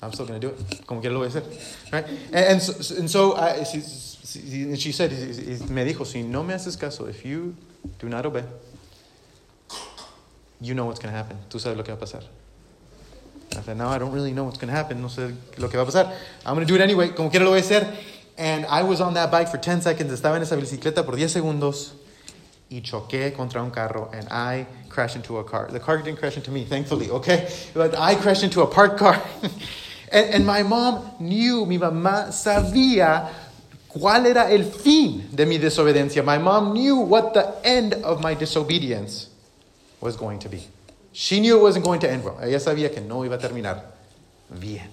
I'm 0.02 0.12
still 0.12 0.26
going 0.26 0.42
to 0.42 0.48
do 0.48 0.54
it. 0.54 0.86
Como 0.88 1.00
quiera 1.00 1.14
lo 1.14 1.20
voy 1.20 1.28
a 1.28 1.30
hacer. 1.30 1.44
Right? 1.94 2.06
And, 2.34 2.46
and 2.46 2.62
so, 2.62 2.96
and 2.96 3.10
so 3.10 3.36
I, 3.36 3.64
she, 3.64 3.82
she 4.76 4.92
said, 4.92 5.12
me 5.70 5.86
dijo, 5.86 6.08
si 6.08 6.24
no 6.24 6.42
me 6.42 6.56
haces 6.56 6.76
caso, 6.76 7.06
if 7.06 7.24
you 7.24 7.56
do 8.00 8.10
not 8.10 8.26
obey, 8.26 8.44
you 10.62 10.76
know 10.76 10.86
what's 10.86 11.00
going 11.00 11.12
to 11.12 11.18
happen. 11.18 11.38
Tú 11.50 11.60
sabes 11.60 11.76
lo 11.76 11.84
que 11.84 11.94
va 11.94 11.98
a 11.98 12.06
pasar. 12.06 12.24
I 13.58 13.62
said, 13.62 13.78
no, 13.78 13.90
I 13.90 13.98
don't 13.98 14.14
really 14.14 14.32
know 14.32 14.46
what's 14.46 14.58
going 14.58 14.70
to 14.70 14.76
happen. 14.76 15.02
No 15.02 15.08
sé 15.08 15.36
lo 15.58 15.68
que 15.68 15.78
va 15.78 15.84
a 15.84 15.92
pasar. 15.92 16.14
I'm 16.46 16.56
going 16.56 16.66
to 16.66 16.72
do 16.72 16.76
it 16.76 16.82
anyway. 16.82 17.10
Como 17.10 17.30
quiera 17.30 17.44
lo 17.44 17.52
voy 17.52 17.58
a 17.58 17.62
hacer. 17.62 17.86
And 18.38 18.66
I 18.68 18.84
was 18.84 19.02
on 19.02 19.16
that 19.16 19.30
bike 19.30 19.50
for 19.50 19.58
10 19.58 19.82
seconds. 19.82 20.12
Estaba 20.14 20.36
en 20.38 20.44
esa 20.44 20.56
bicicleta 20.56 21.04
por 21.04 21.16
10 21.16 21.34
segundos. 21.34 21.92
Y 22.70 22.82
choqué 22.82 23.36
contra 23.36 23.62
un 23.62 23.72
carro. 23.72 24.10
And 24.14 24.28
I 24.32 24.68
crashed 24.88 25.16
into 25.16 25.38
a 25.38 25.44
car. 25.44 25.68
The 25.70 25.80
car 25.80 25.98
didn't 25.98 26.20
crash 26.20 26.38
into 26.38 26.52
me, 26.52 26.64
thankfully, 26.64 27.10
okay? 27.20 27.50
But 27.74 27.98
I 27.98 28.16
crashed 28.16 28.44
into 28.44 28.62
a 28.62 28.68
parked 28.68 28.98
car. 28.98 29.22
and, 30.12 30.30
and 30.30 30.46
my 30.46 30.64
mom 30.64 31.12
knew, 31.20 31.66
mi 31.66 31.78
mamá 31.78 32.32
sabía 32.32 33.30
cuál 33.90 34.26
era 34.28 34.50
el 34.50 34.64
fin 34.64 35.28
de 35.36 35.46
mi 35.46 35.58
desobediencia. 35.58 36.24
My 36.24 36.38
mom 36.38 36.72
knew 36.72 36.98
what 36.98 37.34
the 37.34 37.54
end 37.66 37.96
of 37.96 38.22
my 38.22 38.34
disobedience 38.34 39.28
was 40.02 40.18
going 40.18 40.40
to 40.40 40.50
be. 40.50 40.64
She 41.14 41.40
knew 41.40 41.60
it 41.60 41.62
wasn't 41.62 41.86
going 41.86 42.00
to 42.02 42.10
end 42.10 42.24
well. 42.24 42.38
Ella 42.42 42.60
sabía 42.60 42.92
que 42.92 43.02
no 43.02 43.22
iba 43.22 43.36
a 43.36 43.38
terminar 43.38 43.82
bien. 44.60 44.90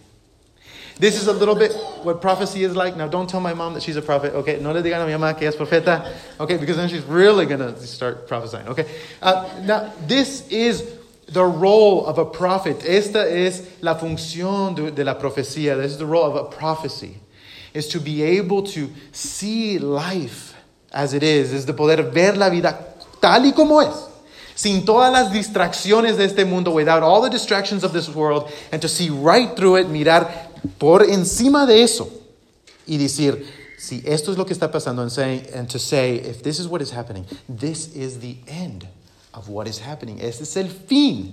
This 0.99 1.21
is 1.21 1.29
a 1.29 1.33
little 1.33 1.55
bit 1.55 1.73
what 2.03 2.21
prophecy 2.21 2.65
is 2.65 2.75
like. 2.75 2.97
Now, 2.97 3.07
don't 3.07 3.31
tell 3.31 3.41
my 3.41 3.55
mom 3.55 3.75
that 3.75 3.85
she's 3.85 3.97
a 3.97 4.03
prophet, 4.03 4.35
okay? 4.35 4.59
No 4.59 4.73
le 4.73 4.83
digan 4.83 5.01
a 5.01 5.07
mi 5.07 5.13
mamá 5.13 5.39
que 5.39 5.47
es 5.47 5.55
profeta, 5.55 6.13
okay? 6.41 6.57
Because 6.57 6.77
then 6.77 6.89
she's 6.89 7.05
really 7.05 7.47
going 7.47 7.61
to 7.61 7.77
start 7.87 8.27
prophesying, 8.27 8.67
okay? 8.69 8.85
Uh, 9.23 9.49
now, 9.63 9.93
this 10.07 10.49
is 10.49 10.99
the 11.29 11.45
role 11.45 12.05
of 12.05 12.19
a 12.19 12.25
prophet. 12.25 12.85
Esta 12.85 13.21
es 13.21 13.79
la 13.81 13.95
función 13.95 14.75
de, 14.75 14.91
de 14.91 15.05
la 15.05 15.15
profecía. 15.15 15.81
This 15.81 15.93
is 15.93 15.99
the 15.99 16.07
role 16.07 16.25
of 16.25 16.35
a 16.35 16.45
prophecy, 16.45 17.19
is 17.75 17.87
to 17.89 18.01
be 18.01 18.23
able 18.23 18.65
to 18.65 18.91
see 19.13 19.79
life 19.79 20.55
as 20.93 21.15
it 21.15 21.23
is, 21.23 21.53
is 21.53 21.65
the 21.67 21.75
poder 21.75 22.03
ver 22.03 22.33
la 22.35 22.51
vida 22.51 22.77
tal 23.21 23.45
y 23.45 23.53
como 23.53 23.81
es 23.81 24.09
sin 24.59 24.85
todas 24.85 25.13
las 25.13 25.33
distracciones 25.33 26.17
de 26.17 26.25
este 26.25 26.45
mundo, 26.45 26.73
without 26.73 27.05
all 27.05 27.23
the 27.23 27.31
distractions 27.31 27.85
of 27.85 27.93
this 27.93 28.09
world, 28.09 28.51
and 28.73 28.83
to 28.83 28.89
see 28.89 29.09
right 29.09 29.55
through 29.57 29.77
it, 29.77 29.87
mirar 29.87 30.29
por 30.81 31.05
encima 31.05 31.65
de 31.65 31.81
eso 31.81 32.11
y 32.85 32.97
decir, 32.97 33.47
si 33.79 34.03
esto 34.05 34.33
es 34.33 34.37
lo 34.37 34.45
que 34.45 34.53
está 34.53 34.69
pasando, 34.69 35.03
and, 35.03 35.47
and 35.55 35.71
to 35.71 35.79
say, 35.79 36.17
if 36.17 36.43
this 36.43 36.59
is 36.59 36.67
what 36.67 36.83
is 36.83 36.91
happening, 36.91 37.25
this 37.49 37.95
is 37.95 38.19
the 38.19 38.37
end 38.49 38.89
of 39.33 39.49
what 39.49 39.69
is 39.69 39.79
happening. 39.79 40.21
Este 40.21 40.41
es 40.43 40.57
el 40.57 40.67
fin, 40.67 41.33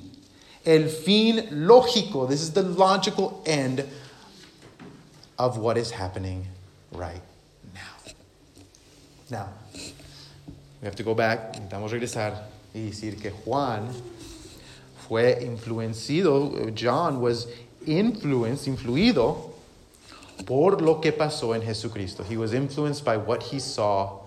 el 0.63 0.87
fin 0.87 1.47
lógico. 1.51 2.29
This 2.29 2.43
is 2.43 2.51
the 2.51 2.61
logical 2.61 3.41
end 3.47 3.85
of 5.39 5.57
what 5.57 5.79
is 5.79 5.89
happening 5.89 6.45
right 6.91 7.23
now. 7.73 8.11
Now, 9.31 9.49
we 9.73 10.85
have 10.85 10.95
to 10.97 11.03
go 11.03 11.15
back, 11.15 11.53
necesitamos 11.55 11.91
regresar 11.91 12.53
y 12.75 12.87
decir 12.87 13.17
que 13.21 13.31
Juan 13.31 13.87
fue 15.07 15.39
influenciado, 15.41 16.51
John 16.75 17.21
was 17.21 17.47
influenced, 17.87 18.67
influido 18.67 19.53
por 20.45 20.81
lo 20.81 20.99
que 20.99 21.13
pasó 21.13 21.55
en 21.55 21.61
Jesucristo. 21.61 22.23
He 22.23 22.35
was 22.35 22.53
influenced 22.53 23.05
by 23.05 23.15
what 23.15 23.43
he 23.43 23.59
saw 23.59 24.19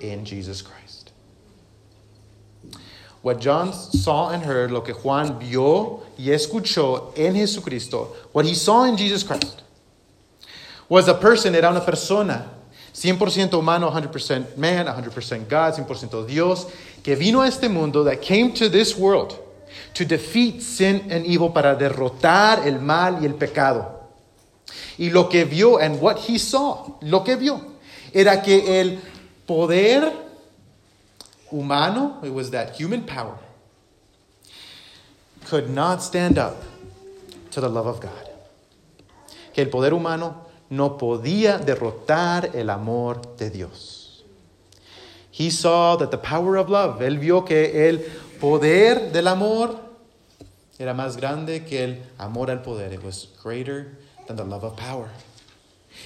in 0.00 0.24
Jesus 0.24 0.62
Christ. 0.62 1.12
What 3.20 3.40
John 3.40 3.72
saw 3.74 4.30
and 4.30 4.42
heard, 4.42 4.70
lo 4.70 4.80
que 4.80 4.94
Juan 4.94 5.38
vio 5.38 6.04
y 6.18 6.30
escuchó 6.30 7.12
en 7.16 7.34
Jesucristo, 7.34 8.08
what 8.32 8.46
he 8.46 8.54
saw 8.54 8.84
in 8.84 8.96
Jesus 8.96 9.22
Christ, 9.22 9.62
was 10.88 11.06
a 11.06 11.14
person, 11.14 11.54
era 11.54 11.70
una 11.70 11.84
persona 11.84 12.48
100% 12.94 13.52
humano, 13.54 13.90
100% 13.90 14.56
man, 14.56 14.86
100% 14.86 15.48
God, 15.48 15.74
100% 15.74 16.26
Dios, 16.26 16.66
que 17.02 17.16
vino 17.16 17.42
a 17.42 17.48
este 17.48 17.68
mundo, 17.68 18.04
that 18.04 18.22
came 18.22 18.52
to 18.52 18.68
this 18.68 18.96
world 18.96 19.36
to 19.94 20.04
defeat 20.04 20.62
sin 20.62 21.10
and 21.10 21.26
evil, 21.26 21.50
para 21.50 21.74
derrotar 21.76 22.66
el 22.66 22.80
mal 22.80 23.20
y 23.20 23.26
el 23.26 23.34
pecado. 23.34 24.00
Y 24.96 25.10
lo 25.10 25.28
que 25.28 25.44
vio, 25.44 25.78
and 25.78 26.00
what 26.00 26.18
he 26.18 26.38
saw, 26.38 26.96
lo 27.02 27.24
que 27.24 27.36
vio, 27.36 27.60
era 28.12 28.40
que 28.40 28.80
el 28.80 28.98
poder 29.46 30.12
humano, 31.50 32.20
it 32.22 32.32
was 32.32 32.50
that 32.50 32.80
human 32.80 33.02
power, 33.02 33.38
could 35.46 35.68
not 35.68 36.00
stand 36.00 36.38
up 36.38 36.62
to 37.50 37.60
the 37.60 37.68
love 37.68 37.86
of 37.86 38.00
God. 38.00 38.30
Que 39.52 39.64
el 39.64 39.70
poder 39.70 39.92
humano 39.92 40.43
no 40.70 40.96
podía 40.98 41.58
derrotar 41.58 42.50
el 42.54 42.70
amor 42.70 43.36
de 43.36 43.50
Dios. 43.50 44.24
He 45.30 45.50
saw 45.50 45.96
that 45.96 46.10
the 46.10 46.18
power 46.18 46.56
of 46.56 46.68
love, 46.68 47.02
él 47.02 47.18
vio 47.18 47.44
que 47.44 47.88
el 47.88 48.00
poder 48.40 49.12
del 49.12 49.26
amor 49.26 49.80
era 50.78 50.94
más 50.94 51.16
grande 51.16 51.64
que 51.64 51.84
el 51.84 52.02
amor 52.18 52.50
al 52.50 52.62
poder. 52.62 52.92
It 52.92 53.02
was 53.02 53.28
greater 53.42 53.98
than 54.26 54.36
the 54.36 54.44
love 54.44 54.64
of 54.64 54.76
power. 54.76 55.10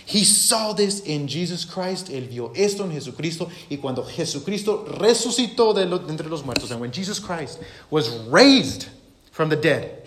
He 0.07 0.25
saw 0.25 0.73
this 0.73 1.01
in 1.01 1.29
Jesus 1.29 1.65
Christ. 1.65 2.09
Él 2.09 2.29
vio 2.29 2.53
esto 2.55 2.85
en 2.85 2.93
Jesucristo. 2.93 3.51
Y 3.69 3.77
cuando 3.77 4.03
Jesucristo 4.05 4.87
resucitó 4.99 5.75
de, 5.75 5.85
lo, 5.85 6.09
entre 6.09 6.29
los 6.29 6.45
muertos, 6.45 6.71
and 6.71 6.81
when 6.81 6.93
Jesus 6.93 7.19
Christ 7.19 7.59
was 7.91 8.11
raised 8.29 8.89
from 9.31 9.49
the 9.49 9.57
dead, 9.57 9.98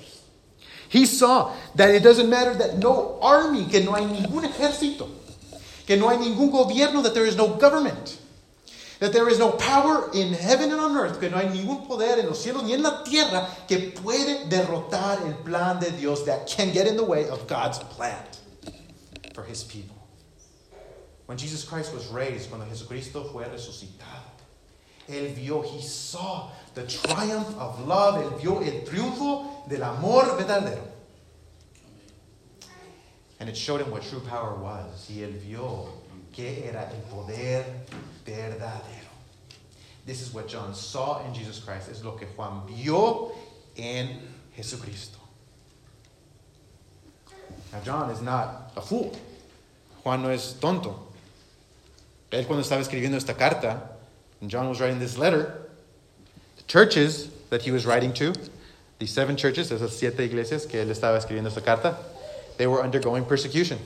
he 0.91 1.05
saw 1.05 1.55
that 1.75 1.95
it 1.95 2.03
doesn't 2.03 2.29
matter 2.29 2.53
that 2.53 2.77
no 2.77 3.17
army, 3.21 3.65
que 3.65 3.81
no 3.81 3.93
hay 3.93 4.03
ningún 4.03 4.43
ejército, 4.43 5.07
que 5.85 5.95
no 5.95 6.09
hay 6.09 6.17
ningún 6.17 6.51
gobierno, 6.51 7.01
that 7.01 7.13
there 7.13 7.25
is 7.25 7.37
no 7.37 7.47
government, 7.47 8.19
that 8.99 9.13
there 9.13 9.29
is 9.29 9.39
no 9.39 9.51
power 9.51 10.11
in 10.13 10.33
heaven 10.33 10.69
and 10.69 10.81
on 10.81 10.97
earth, 10.97 11.21
que 11.21 11.29
no 11.29 11.37
hay 11.37 11.47
ningún 11.47 11.87
poder 11.87 12.19
en 12.19 12.25
los 12.25 12.43
cielos 12.43 12.65
ni 12.65 12.73
en 12.73 12.83
la 12.83 13.05
tierra 13.05 13.47
que 13.69 13.93
puede 13.95 14.49
derrotar 14.49 15.25
el 15.25 15.35
plan 15.45 15.79
de 15.79 15.91
Dios 15.91 16.25
that 16.25 16.45
can 16.45 16.73
get 16.73 16.87
in 16.87 16.97
the 16.97 17.05
way 17.05 17.29
of 17.29 17.47
God's 17.47 17.79
plan 17.79 18.21
for 19.33 19.43
his 19.43 19.63
people. 19.63 19.95
When 21.25 21.37
Jesus 21.37 21.63
Christ 21.63 21.93
was 21.93 22.05
raised, 22.07 22.49
cuando 22.49 22.65
Jesucristo 22.65 23.31
fue 23.31 23.45
resucitado, 23.45 24.27
él 25.07 25.33
vio, 25.33 25.61
he 25.61 25.81
saw 25.81 26.49
the 26.73 26.83
triumph 26.83 27.57
of 27.57 27.85
love, 27.87 28.15
él 28.15 28.39
vio 28.39 28.61
el 28.61 28.85
triunfo 28.85 29.67
del 29.67 29.83
amor 29.83 30.23
verdadero. 30.37 30.87
And 33.39 33.49
it 33.49 33.57
showed 33.57 33.81
him 33.81 33.91
what 33.91 34.03
true 34.03 34.19
power 34.19 34.55
was. 34.55 35.09
Y 35.09 35.21
él 35.21 35.33
vio 35.39 35.89
que 36.31 36.63
era 36.65 36.89
el 36.91 37.01
poder 37.09 37.65
verdadero. 38.25 39.09
This 40.05 40.21
is 40.21 40.33
what 40.33 40.47
John 40.47 40.73
saw 40.73 41.25
in 41.25 41.33
Jesus 41.33 41.59
Christ. 41.59 41.89
Es 41.89 42.03
lo 42.03 42.11
que 42.11 42.27
Juan 42.35 42.65
vio 42.67 43.31
en 43.75 44.19
Jesucristo. 44.55 45.17
Now, 47.71 47.79
John 47.83 48.09
is 48.09 48.21
not 48.21 48.71
a 48.75 48.81
fool. 48.81 49.15
Juan 50.03 50.21
no 50.21 50.29
es 50.29 50.53
tonto. 50.59 51.07
Él 52.31 52.45
cuando 52.45 52.63
estaba 52.63 52.81
escribiendo 52.81 53.17
esta 53.17 53.33
carta, 53.33 53.97
John 54.47 54.69
was 54.69 54.79
writing 54.79 54.99
this 54.99 55.17
letter, 55.17 55.60
churches 56.71 57.29
that 57.49 57.61
he 57.63 57.69
was 57.69 57.85
writing 57.85 58.13
to, 58.13 58.33
the 58.99 59.05
seven 59.05 59.35
churches, 59.35 59.71
esas 59.71 59.89
siete 59.89 60.23
iglesias 60.23 60.65
que 60.65 60.79
él 60.81 60.89
estaba 60.89 61.17
escribiendo 61.17 61.47
esta 61.47 61.59
carta, 61.59 61.97
they 62.57 62.65
were 62.65 62.81
undergoing 62.81 63.25
persecution. 63.25 63.77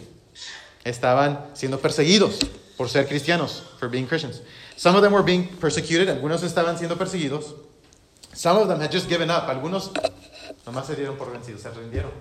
Estaban 0.85 1.55
siendo 1.55 1.79
perseguidos 1.79 2.47
por 2.77 2.87
ser 2.87 3.05
cristianos, 3.05 3.61
for 3.79 3.89
being 3.89 4.05
Christians. 4.05 4.39
Some 4.77 4.95
of 4.95 5.01
them 5.01 5.13
were 5.13 5.23
being 5.23 5.47
persecuted, 5.47 6.09
algunos 6.09 6.43
estaban 6.43 6.77
siendo 6.77 6.95
perseguidos. 6.95 7.55
Some 8.33 8.57
of 8.57 8.67
them 8.67 8.79
had 8.79 8.91
just 8.91 9.09
given 9.09 9.31
up. 9.31 9.47
Algunos 9.49 9.91
nomás 10.67 10.85
se 10.85 10.95
dieron 10.95 11.17
por 11.17 11.31
vencidos, 11.31 11.61
se 11.61 11.69
rindieron. 11.71 12.11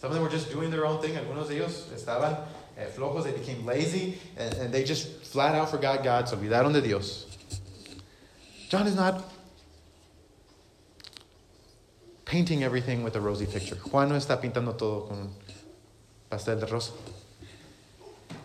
Some 0.00 0.10
of 0.10 0.14
them 0.14 0.22
were 0.24 0.30
just 0.30 0.50
doing 0.50 0.68
their 0.68 0.84
own 0.84 1.00
thing. 1.00 1.16
Algunos 1.16 1.46
de 1.46 1.58
ellos 1.58 1.86
estaban 1.94 2.38
eh, 2.76 2.88
flojos, 2.92 3.22
they 3.22 3.30
became 3.30 3.64
lazy, 3.64 4.18
and, 4.36 4.52
and 4.54 4.74
they 4.74 4.82
just 4.82 5.22
flat 5.22 5.54
out 5.54 5.70
forgot 5.70 6.02
God, 6.02 6.28
se 6.28 6.34
olvidaron 6.34 6.72
de 6.72 6.80
Dios. 6.80 7.31
John 8.72 8.86
is 8.86 8.94
not 8.94 9.22
painting 12.24 12.64
everything 12.64 13.02
with 13.02 13.14
a 13.14 13.20
rosy 13.20 13.44
picture. 13.44 13.76
Juan 13.76 14.08
no 14.08 14.14
está 14.14 14.40
pintando 14.40 14.78
todo 14.78 15.08
con 15.08 15.34
pastel 16.30 16.58
de 16.58 16.64
rosa. 16.64 16.92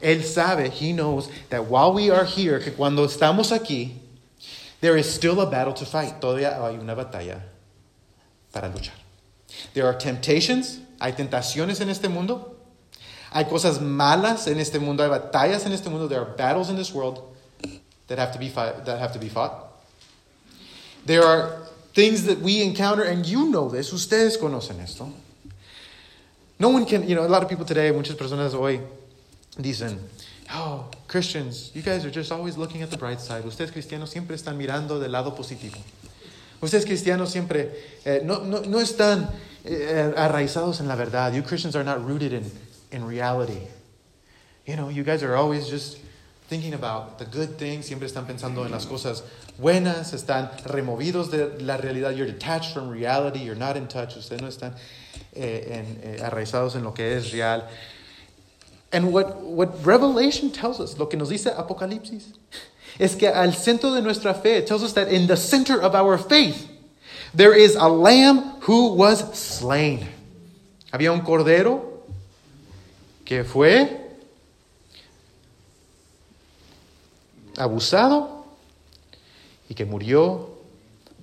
Él 0.01 0.25
sabe, 0.25 0.69
he 0.69 0.91
knows 0.91 1.29
that 1.49 1.67
while 1.67 1.93
we 1.93 2.09
are 2.09 2.25
here, 2.25 2.59
que 2.59 2.73
cuando 2.73 3.07
estamos 3.07 3.57
aquí, 3.57 3.99
there 4.81 4.97
is 4.97 5.09
still 5.09 5.39
a 5.39 5.49
battle 5.49 5.71
to 5.71 5.85
fight. 5.85 6.19
Todavía 6.19 6.61
hay 6.61 6.77
una 6.77 6.93
batalla 6.93 7.43
para 8.51 8.67
luchar. 8.67 8.95
There 9.73 9.85
are 9.85 9.93
temptations, 9.93 10.81
hay 10.99 11.13
tentaciones 11.13 11.79
en 11.79 11.87
este 11.87 12.09
mundo. 12.09 12.53
Hay 13.31 13.45
cosas 13.45 13.79
malas 13.79 14.45
en 14.47 14.59
este 14.59 14.77
mundo, 14.77 15.03
hay 15.03 15.09
batallas 15.09 15.65
en 15.65 15.71
este 15.71 15.89
mundo. 15.89 16.09
There 16.09 16.19
are 16.19 16.35
battles 16.35 16.69
in 16.69 16.75
this 16.75 16.93
world 16.93 17.33
that 18.07 18.19
have 18.19 18.33
to 18.33 18.39
be 18.39 18.49
that 18.49 18.99
have 18.99 19.13
to 19.13 19.19
be 19.19 19.29
fought. 19.29 19.66
There 21.07 21.23
are 21.23 21.63
things 21.93 22.25
that 22.25 22.39
we 22.39 22.61
encounter, 22.61 23.03
and 23.03 23.25
you 23.25 23.49
know 23.49 23.69
this. 23.69 23.93
Ustedes 23.93 24.37
conocen 24.37 24.81
esto. 24.81 25.09
No 26.59 26.67
one 26.67 26.85
can, 26.85 27.07
you 27.07 27.15
know, 27.15 27.25
a 27.25 27.29
lot 27.29 27.43
of 27.43 27.47
people 27.47 27.63
today, 27.63 27.91
muchas 27.91 28.17
personas 28.17 28.53
hoy 28.53 28.81
dicen, 29.57 29.99
oh, 30.51 30.91
Christians, 31.07 31.71
you 31.73 31.81
guys 31.81 32.03
are 32.03 32.11
just 32.11 32.29
always 32.29 32.57
looking 32.57 32.81
at 32.81 32.91
the 32.91 32.97
bright 32.97 33.21
side. 33.21 33.45
Ustedes 33.45 33.71
cristianos 33.71 34.09
siempre 34.09 34.35
están 34.35 34.57
mirando 34.57 34.99
del 34.99 35.11
lado 35.11 35.33
positivo. 35.33 35.77
Ustedes 36.61 36.85
cristianos 36.85 37.29
siempre 37.29 37.71
eh, 38.03 38.19
no, 38.25 38.43
no, 38.43 38.59
no, 38.61 38.79
están 38.79 39.31
eh, 39.63 40.13
arraizados 40.17 40.81
en 40.81 40.89
la 40.89 40.95
verdad. 40.95 41.33
You 41.33 41.41
Christians 41.41 41.77
are 41.77 41.85
not 41.85 42.05
rooted 42.05 42.33
in, 42.33 42.51
in 42.91 43.05
reality. 43.05 43.61
You 44.65 44.75
know, 44.75 44.89
you 44.89 45.03
guys 45.03 45.23
are 45.23 45.37
always 45.37 45.69
just 45.69 45.99
thinking 46.47 46.73
about 46.73 47.17
the 47.17 47.25
good 47.25 47.57
things. 47.57 47.85
Siempre 47.85 48.07
están 48.07 48.25
pensando 48.25 48.65
en 48.65 48.71
las 48.71 48.85
cosas 48.85 49.23
buenas. 49.59 50.13
Están 50.13 50.51
removidos 50.65 51.29
de 51.29 51.61
la 51.61 51.77
realidad. 51.77 52.11
You're 52.15 52.31
detached 52.31 52.73
from 52.73 52.89
reality. 52.89 53.39
You're 53.39 53.55
not 53.55 53.77
in 53.77 53.87
touch. 53.87 54.15
Ustedes 54.15 54.41
no 54.41 54.47
están 54.47 54.73
eh, 55.33 55.67
en, 55.71 55.99
eh, 56.03 56.19
arraizados 56.23 56.75
en 56.75 56.83
lo 56.83 56.93
que 56.93 57.15
es 57.15 57.31
real. 57.31 57.63
And 58.91 59.11
what, 59.11 59.41
what 59.41 59.85
Revelation 59.85 60.49
tells 60.49 60.79
us, 60.79 60.97
lo 60.97 61.07
que 61.07 61.17
nos 61.17 61.29
dice 61.29 61.47
Apocalipsis, 61.47 62.33
es 62.97 63.15
que 63.15 63.27
al 63.27 63.53
centro 63.53 63.91
de 63.91 64.01
nuestra 64.01 64.33
fe, 64.33 64.59
it 64.59 64.67
tells 64.67 64.81
us 64.81 64.93
that 64.93 65.09
in 65.09 65.27
the 65.27 65.35
center 65.35 65.81
of 65.81 65.93
our 65.93 66.17
faith, 66.17 66.69
there 67.33 67.53
is 67.53 67.75
a 67.75 67.89
lamb 67.89 68.61
who 68.61 68.93
was 68.93 69.37
slain. 69.37 70.07
Había 70.93 71.11
un 71.11 71.21
cordero 71.21 71.81
que 73.25 73.43
fue 73.43 74.06
abusado 77.57 78.45
y 79.69 79.75
que 79.75 79.85
murió 79.85 80.49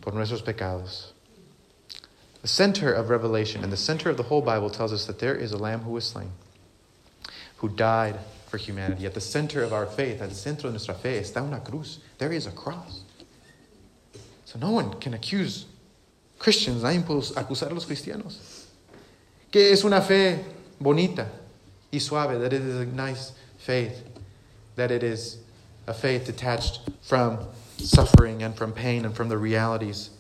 por 0.01 0.13
nuestros 0.15 0.43
pecados. 0.43 1.13
The 2.43 2.49
center 2.49 2.93
of 2.93 3.09
Revelation 3.09 3.65
and 3.65 3.73
the 3.73 3.77
center 3.77 4.11
of 4.11 4.19
the 4.19 4.25
whole 4.25 4.43
Bible 4.43 4.69
tells 4.69 4.93
us 4.93 5.07
that 5.07 5.19
there 5.19 5.35
is 5.35 5.53
a 5.53 5.57
lamb 5.57 5.81
who 5.81 5.93
was 5.93 6.05
slain, 6.05 6.31
who 7.57 7.71
died 7.71 8.19
for 8.49 8.59
humanity. 8.59 9.07
At 9.07 9.15
the 9.15 9.21
center 9.21 9.63
of 9.63 9.73
our 9.73 9.87
faith, 9.87 10.21
at 10.21 10.29
the 10.29 10.35
centro 10.35 10.69
de 10.69 10.73
nuestra 10.73 10.95
fe, 10.95 11.19
está 11.21 11.43
una 11.43 11.61
cruz. 11.61 12.01
There 12.19 12.33
is 12.33 12.47
a 12.47 12.51
cross. 12.51 13.03
So 14.45 14.59
no 14.59 14.71
one 14.71 15.01
can 15.01 15.15
accuse 15.15 15.65
Christians, 16.39 16.83
nadie 16.83 17.01
puede 17.01 17.33
acusar 17.35 17.71
a 17.71 17.75
los 17.75 17.87
cristianos. 17.87 18.67
Que 19.51 19.73
es 19.73 19.83
una 19.85 20.03
fe 20.03 20.45
bonita 20.79 21.27
y 21.91 21.99
suave, 21.99 22.39
that 22.41 22.53
it 22.53 22.61
is 22.61 22.81
a 22.81 22.87
nice 22.87 23.33
faith, 23.57 24.05
that 24.77 24.91
it 24.91 25.03
is 25.03 25.39
a 25.87 25.95
faith 25.95 26.27
detached 26.27 26.81
from 27.03 27.39
suffering 27.79 28.43
and 28.43 28.55
from 28.57 28.73
pain 28.73 29.05
and 29.05 29.15
from 29.15 29.29
the 29.29 29.39
realities 29.39 30.11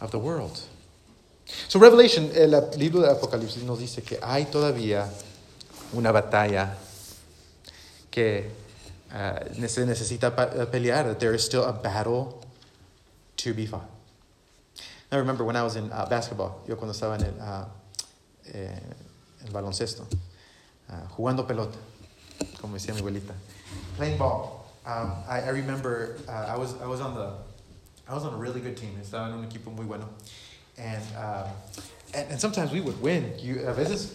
of 0.00 0.10
the 0.10 0.18
world. 0.18 0.60
So 1.68 1.80
Revelation, 1.80 2.30
el 2.34 2.70
libro 2.76 3.00
de 3.00 3.08
Apocalipsis 3.08 3.62
nos 3.64 3.78
dice 3.80 4.04
que 4.04 4.18
hay 4.22 4.44
todavía 4.44 5.08
una 5.92 6.12
batalla 6.12 6.76
que 8.10 8.50
uh, 9.12 9.66
se 9.66 9.84
necesita 9.84 10.34
pelear, 10.70 11.04
that 11.04 11.20
there 11.20 11.34
is 11.34 11.44
still 11.44 11.64
a 11.64 11.72
battle 11.72 12.44
to 13.36 13.52
be 13.52 13.66
fought. 13.66 13.88
I 15.12 15.16
remember 15.16 15.42
when 15.44 15.56
I 15.56 15.64
was 15.64 15.74
in 15.74 15.90
uh, 15.90 16.06
basketball, 16.06 16.62
yo 16.68 16.76
cuando 16.76 16.92
estaba 16.92 17.16
en 17.18 17.24
el, 17.24 17.34
uh, 17.40 17.64
eh, 18.54 18.78
el 19.44 19.52
baloncesto, 19.52 20.06
uh, 20.88 21.08
jugando 21.16 21.46
pelota, 21.46 21.78
como 22.60 22.74
decía 22.74 22.94
mi 22.94 23.00
abuelita, 23.00 23.34
playing 23.96 24.16
ball. 24.16 24.59
Um, 24.86 25.12
I, 25.28 25.42
I, 25.42 25.48
remember 25.50 26.16
uh, 26.26 26.46
I 26.48 26.56
was 26.56 26.80
I 26.80 26.86
was 26.86 27.00
on 27.00 27.14
the 27.14 27.34
I 28.08 28.14
was 28.14 28.24
on 28.24 28.32
a 28.32 28.36
really 28.36 28.60
good 28.60 28.76
team. 28.76 28.98
Estaba 29.00 29.26
en 29.26 29.34
un 29.34 29.44
equipo 29.44 29.74
muy 29.74 29.84
bueno, 29.84 30.08
and 30.78 31.02
um, 31.16 31.50
and, 32.14 32.30
and, 32.30 32.40
sometimes 32.40 32.72
we 32.72 32.80
would 32.80 33.00
win. 33.02 33.34
You, 33.38 33.66
a 33.66 33.74
veces 33.74 34.14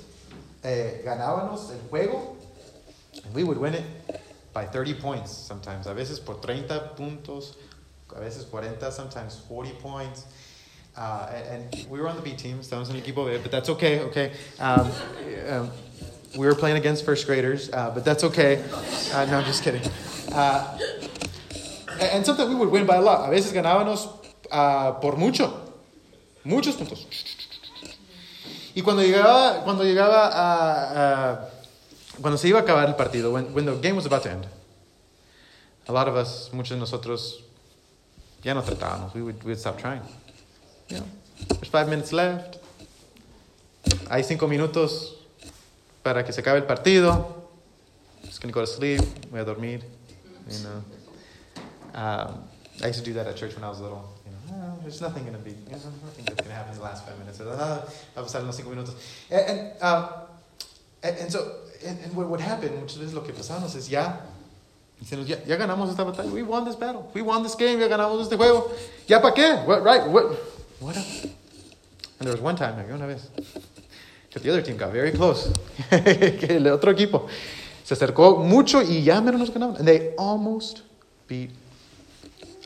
eh, 0.63 1.01
ganábamos 1.05 1.71
el 1.71 1.77
juego, 1.89 2.35
and 3.23 3.33
we 3.35 3.43
would 3.43 3.59
win 3.59 3.75
it 3.75 3.83
by 4.53 4.65
30 4.65 4.95
points. 4.95 5.31
Sometimes, 5.31 5.85
a 5.85 5.93
veces 5.93 6.19
por 6.19 6.35
30 6.41 6.95
puntos, 6.97 7.55
a 8.15 8.19
veces 8.19 8.43
40, 8.45 8.91
sometimes 8.91 9.39
40 9.47 9.71
points. 9.73 10.25
Uh, 10.97 11.29
and, 11.31 11.75
and, 11.75 11.87
we 11.89 11.99
were 11.99 12.07
on 12.07 12.15
the 12.15 12.21
B 12.21 12.33
team, 12.35 12.59
estamos 12.59 12.89
en 12.89 12.95
el 12.95 13.01
equipo 13.01 13.25
B, 13.25 13.37
but 13.37 13.51
that's 13.51 13.69
okay, 13.69 13.99
okay. 13.99 14.31
Um, 14.59 14.89
um, 15.49 15.71
we 16.37 16.47
were 16.47 16.55
playing 16.55 16.77
against 16.77 17.05
first 17.05 17.27
graders, 17.27 17.69
uh, 17.71 17.91
but 17.91 18.05
that's 18.05 18.23
okay. 18.23 18.63
Uh, 19.13 19.25
no, 19.25 19.39
I'm 19.39 19.45
just 19.45 19.61
kidding. 19.61 19.81
Uh, 20.31 20.77
and 21.99 22.25
sometimes 22.25 22.49
we 22.49 22.55
would 22.55 22.69
win 22.69 22.85
by 22.85 22.95
a 22.95 23.01
lot. 23.01 23.27
A 23.27 23.31
veces 23.31 23.53
ganábamos 23.53 24.09
uh, 24.51 24.99
por 24.99 25.17
mucho, 25.17 25.53
muchos 26.43 26.75
puntos. 26.75 27.05
Y 28.75 28.81
cuando 28.81 29.01
llegaba, 29.03 29.63
cuando 29.63 29.83
llegaba 29.83 30.29
a, 30.33 31.49
cuando 32.21 32.37
se 32.37 32.49
iba 32.49 32.59
a 32.59 32.63
acabar 32.63 32.87
el 32.89 32.95
partido, 32.95 33.31
when, 33.31 33.53
when 33.53 33.65
the 33.65 33.75
game 33.75 33.95
was 33.95 34.05
about 34.05 34.23
to 34.23 34.29
end, 34.29 34.45
a 35.87 35.93
lot 35.93 36.07
of 36.07 36.15
us, 36.15 36.49
muchos 36.51 36.71
de 36.71 36.77
nosotros, 36.77 37.43
ya 38.43 38.53
no 38.53 38.61
tratábamos. 38.61 39.13
We 39.13 39.21
would, 39.21 39.43
we 39.43 39.51
would 39.51 39.59
stop 39.59 39.77
trying. 39.77 40.01
There's 40.89 41.69
five 41.69 41.87
minutes 41.87 42.11
left. 42.11 42.57
Hay 44.09 44.23
cinco 44.23 44.47
minutos 44.47 45.15
para 46.03 46.23
que 46.23 46.33
se 46.33 46.41
acabe 46.41 46.57
el 46.57 46.65
partido. 46.65 47.43
Just 48.25 48.41
gonna 48.41 48.51
go 48.51 48.61
to 48.61 48.67
sleep. 48.67 49.01
Voy 49.31 49.39
a 49.39 49.45
dormir. 49.45 49.81
You 50.49 50.59
know. 50.63 50.83
Um, 51.93 52.43
I 52.83 52.87
used 52.87 52.99
to 52.99 53.05
do 53.05 53.13
that 53.13 53.27
at 53.27 53.37
church 53.37 53.55
when 53.55 53.63
I 53.63 53.69
was 53.69 53.79
little. 53.79 54.13
You 54.25 54.31
know, 54.31 54.65
oh, 54.65 54.79
there's 54.81 55.01
nothing 55.01 55.25
gonna 55.25 55.37
be. 55.37 55.51
There's 55.69 55.85
nothing 55.85 56.25
that's 56.25 56.41
gonna 56.41 56.53
happen 56.53 56.73
in 56.73 56.77
the 56.77 56.83
last 56.83 57.05
five 57.05 57.17
minutes. 57.17 57.39
Ah, 57.41 57.85
va 58.15 58.21
a 58.21 58.53
cinco 58.53 58.69
minutos. 58.69 58.95
And, 59.31 59.49
and, 59.49 59.81
um, 59.81 60.09
and, 61.01 61.17
and 61.17 61.31
so, 61.31 61.59
and, 61.85 61.97
and 62.03 62.15
what 62.15 62.27
would 62.27 62.41
happen, 62.41 62.69
muchas 62.81 62.97
veces 62.97 63.13
lo 63.13 63.21
que 63.21 63.33
pasamos 63.33 63.75
es 63.75 63.87
ya 63.87 64.17
ya, 65.01 65.37
ya 65.45 65.57
ganamos 65.57 65.89
esta 65.89 66.03
batalla. 66.03 66.31
We 66.31 66.43
won 66.43 66.65
this 66.65 66.75
battle. 66.75 67.09
We 67.13 67.21
won 67.21 67.43
this 67.43 67.55
game. 67.55 67.79
Ya 67.79 67.87
ganamos 67.87 68.21
este 68.21 68.37
juego. 68.37 68.71
¿Ya 69.07 69.19
para 69.19 69.33
qué? 69.33 69.65
What, 69.65 69.83
right? 69.83 70.05
What, 70.07 70.25
what 70.79 70.97
up? 70.97 71.05
And 72.19 72.27
there 72.27 72.31
was 72.31 72.41
one 72.41 72.55
time, 72.55 72.79
una 72.89 73.07
vez, 73.07 73.29
that 74.33 74.41
the 74.41 74.49
other 74.49 74.61
team 74.61 74.77
got 74.77 74.91
very 74.91 75.11
close. 75.11 75.51
el 75.91 76.67
otro 76.67 76.93
equipo 76.93 77.29
se 77.85 77.93
acercó 77.93 78.37
mucho 78.37 78.81
y 78.81 79.03
ya 79.03 79.21
menos 79.21 79.39
nos 79.39 79.51
ganaban. 79.51 79.77
And 79.77 79.87
they 79.87 80.15
almost 80.17 80.81
beat 81.27 81.51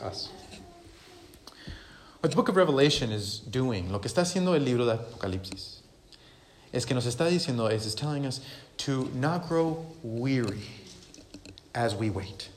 us. 0.01 0.29
What 2.21 2.29
the 2.32 2.38
book 2.38 2.47
of 2.47 2.55
Revelation 2.55 3.12
is 3.12 3.39
doing, 3.39 3.91
lo 3.91 3.99
que 3.99 4.08
está 4.08 4.21
haciendo 4.21 4.55
el 4.55 4.63
libro 4.63 4.86
de 4.86 4.93
Apocalipsis, 4.93 5.82
es 6.71 6.86
que 6.86 6.95
nos 6.95 7.05
está 7.05 7.25
diciendo, 7.25 7.69
is 7.69 7.93
telling 7.95 8.25
us 8.25 8.39
to 8.77 9.10
not 9.13 9.49
grow 9.49 9.86
weary 10.03 10.69
as 11.75 11.95
we 11.95 12.10
wait. 12.10 12.49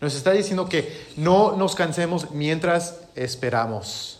Nos 0.00 0.14
está 0.14 0.32
diciendo 0.32 0.68
que 0.70 0.92
no 1.16 1.56
nos 1.56 1.74
cansemos 1.74 2.30
mientras 2.30 3.00
esperamos 3.16 4.18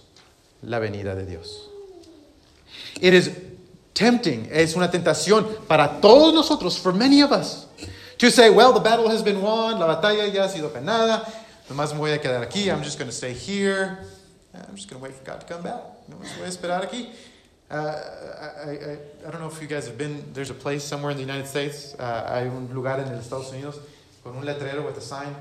la 0.63 0.81
venida 0.81 1.15
de 1.15 1.25
Dios. 1.25 1.69
It 3.01 3.15
is 3.15 3.31
tempting, 3.99 4.49
es 4.53 4.77
una 4.77 4.89
tentación 4.89 5.67
para 5.67 6.01
todos 6.01 6.33
nosotros, 6.33 6.79
for 6.79 6.93
many 6.93 7.21
of 7.21 7.33
us, 7.33 7.67
to 8.17 8.31
say, 8.31 8.49
well, 8.49 8.73
the 8.73 8.81
battle 8.81 9.09
has 9.09 9.25
been 9.25 9.43
won, 9.43 9.81
la 9.81 9.89
batalla 9.89 10.33
ya 10.33 10.45
ha 10.45 10.49
sido 10.49 10.71
ganada, 10.71 11.29
nomás 11.69 11.93
me 11.93 11.99
voy 11.99 12.13
a 12.13 12.19
quedar 12.19 12.47
aquí, 12.47 12.71
I'm 12.71 12.85
just 12.85 12.97
going 12.97 13.11
to 13.11 13.17
stay 13.17 13.33
here, 13.33 14.05
I'm 14.55 14.77
just 14.77 14.89
going 14.89 15.01
to 15.01 15.05
wait 15.05 15.15
for 15.17 15.25
God 15.25 15.41
to 15.41 15.47
come 15.47 15.63
back, 15.63 15.83
nomás 16.09 16.33
voy 16.39 16.45
a 16.45 16.49
esperar 16.49 16.89
aquí. 16.89 17.09
Uh, 17.71 17.75
I, 17.75 18.71
I, 18.71 18.99
I 19.27 19.31
don't 19.31 19.41
know 19.41 19.49
if 19.49 19.61
you 19.61 19.67
guys 19.67 19.87
have 19.89 19.99
been, 19.99 20.25
there's 20.33 20.51
a 20.51 20.55
place 20.55 20.85
somewhere 20.85 21.11
in 21.11 21.17
the 21.17 21.25
United 21.25 21.49
States, 21.49 21.97
uh, 21.99 22.31
hay 22.33 22.47
un 22.47 22.69
lugar 22.73 23.01
en 23.01 23.13
los 23.13 23.27
Estados 23.27 23.53
Unidos 23.53 23.81
con 24.23 24.37
un 24.37 24.45
letrero 24.45 24.87
with 24.87 24.97
a 24.97 25.01
sign, 25.01 25.35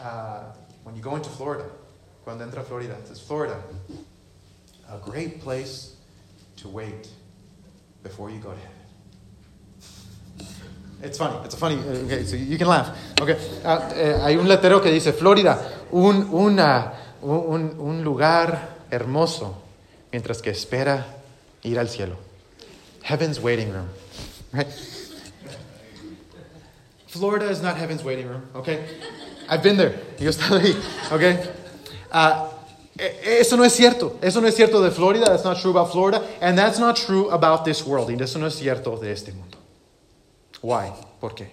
uh, 0.00 0.44
when 0.84 0.94
you 0.94 1.02
go 1.02 1.16
into 1.16 1.28
Florida, 1.28 1.64
cuando 2.24 2.46
entra 2.46 2.64
Florida, 2.64 2.94
it 2.94 3.08
says 3.08 3.20
Florida, 3.20 3.60
a 4.88 4.98
great 4.98 5.40
place 5.40 5.96
to 6.56 6.68
wait 6.68 7.08
before 8.02 8.30
you 8.30 8.38
go 8.38 8.50
to 8.50 8.56
heaven. 8.56 8.80
It's 11.02 11.16
funny, 11.16 11.36
it's 11.44 11.54
a 11.54 11.56
funny, 11.56 11.76
okay, 12.04 12.24
so 12.24 12.36
you 12.36 12.58
can 12.58 12.68
laugh. 12.68 12.90
Okay, 13.20 13.38
uh, 13.64 13.90
eh, 13.94 14.18
hay 14.22 14.36
un 14.36 14.46
letrero 14.46 14.82
que 14.82 14.90
dice 14.90 15.12
Florida, 15.14 15.58
un, 15.92 16.28
una, 16.30 16.92
un, 17.22 17.74
un 17.78 18.04
lugar 18.04 18.76
hermoso, 18.90 19.56
mientras 20.12 20.42
que 20.42 20.50
espera 20.50 21.06
ir 21.62 21.78
al 21.78 21.88
cielo. 21.88 22.16
Heaven's 23.02 23.40
waiting 23.40 23.72
room, 23.72 23.88
right? 24.52 24.68
Florida 27.06 27.48
is 27.48 27.62
not 27.62 27.76
heaven's 27.76 28.04
waiting 28.04 28.28
room, 28.28 28.42
okay? 28.54 28.84
I've 29.48 29.62
been 29.62 29.78
there. 29.78 29.98
Yo 30.18 30.26
he 30.26 30.28
estado 30.28 30.58
ahí, 30.60 30.76
okay? 31.10 31.50
Uh, 32.12 32.49
eso 33.00 33.56
no 33.56 33.64
es 33.64 33.72
cierto. 33.72 34.18
Eso 34.20 34.40
no 34.40 34.46
es 34.46 34.54
cierto 34.54 34.82
de 34.82 34.90
Florida. 34.90 35.26
That's 35.26 35.44
not 35.44 35.60
true 35.60 35.70
about 35.70 35.90
Florida. 35.90 36.22
And 36.40 36.56
that's 36.56 36.78
not 36.78 36.96
true 36.96 37.30
about 37.30 37.64
this 37.64 37.84
world. 37.84 38.10
Y 38.10 38.16
eso 38.22 38.38
no 38.38 38.46
es 38.46 38.54
cierto 38.54 38.96
de 38.96 39.12
este 39.12 39.32
mundo. 39.32 39.58
Why? 40.62 40.92
¿Por 41.20 41.34
qué? 41.34 41.48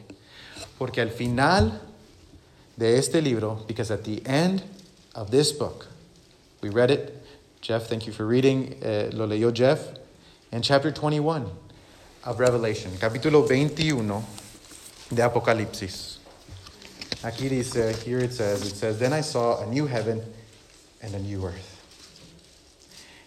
Porque 0.77 1.01
al 1.01 1.09
final 1.09 1.79
de 2.77 2.97
este 2.97 3.21
libro, 3.21 3.63
because 3.67 3.89
at 3.91 4.03
the 4.03 4.21
end 4.25 4.63
of 5.15 5.31
this 5.31 5.51
book, 5.51 5.87
we 6.61 6.69
read 6.69 6.91
it. 6.91 7.13
Jeff, 7.61 7.87
thank 7.87 8.05
you 8.05 8.13
for 8.13 8.25
reading. 8.25 8.75
Uh, 8.83 9.09
lo 9.13 9.25
leyó 9.25 9.53
Jeff. 9.53 9.79
In 10.51 10.61
chapter 10.61 10.91
21 10.91 11.49
of 12.25 12.39
Revelation, 12.39 12.91
capítulo 12.99 13.47
21 13.47 14.23
de 15.13 15.21
Apocalipsis. 15.21 16.17
Aquí 17.23 17.49
dice, 17.49 18.03
here 18.03 18.19
it 18.19 18.33
says, 18.33 18.61
it 18.61 18.75
says, 18.75 18.99
Then 18.99 19.11
I 19.11 19.21
saw 19.21 19.61
a 19.61 19.65
new 19.65 19.87
heaven 19.87 20.21
and 21.01 21.13
a 21.13 21.19
new 21.19 21.45
earth. 21.45 21.73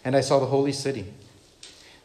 And 0.04 0.16
I 0.16 0.20
saw 0.20 0.38
the 0.38 0.46
holy 0.46 0.72
city, 0.72 1.12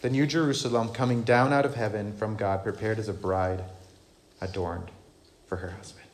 the 0.01 0.09
new 0.09 0.25
Jerusalem, 0.25 0.89
coming 0.89 1.23
down 1.23 1.53
out 1.53 1.65
of 1.65 1.75
heaven 1.75 2.13
from 2.13 2.35
God, 2.35 2.63
prepared 2.63 2.99
as 2.99 3.07
a 3.07 3.13
bride 3.13 3.63
adorned 4.41 4.91
for 5.47 5.57
her 5.57 5.71
husband. 5.71 6.05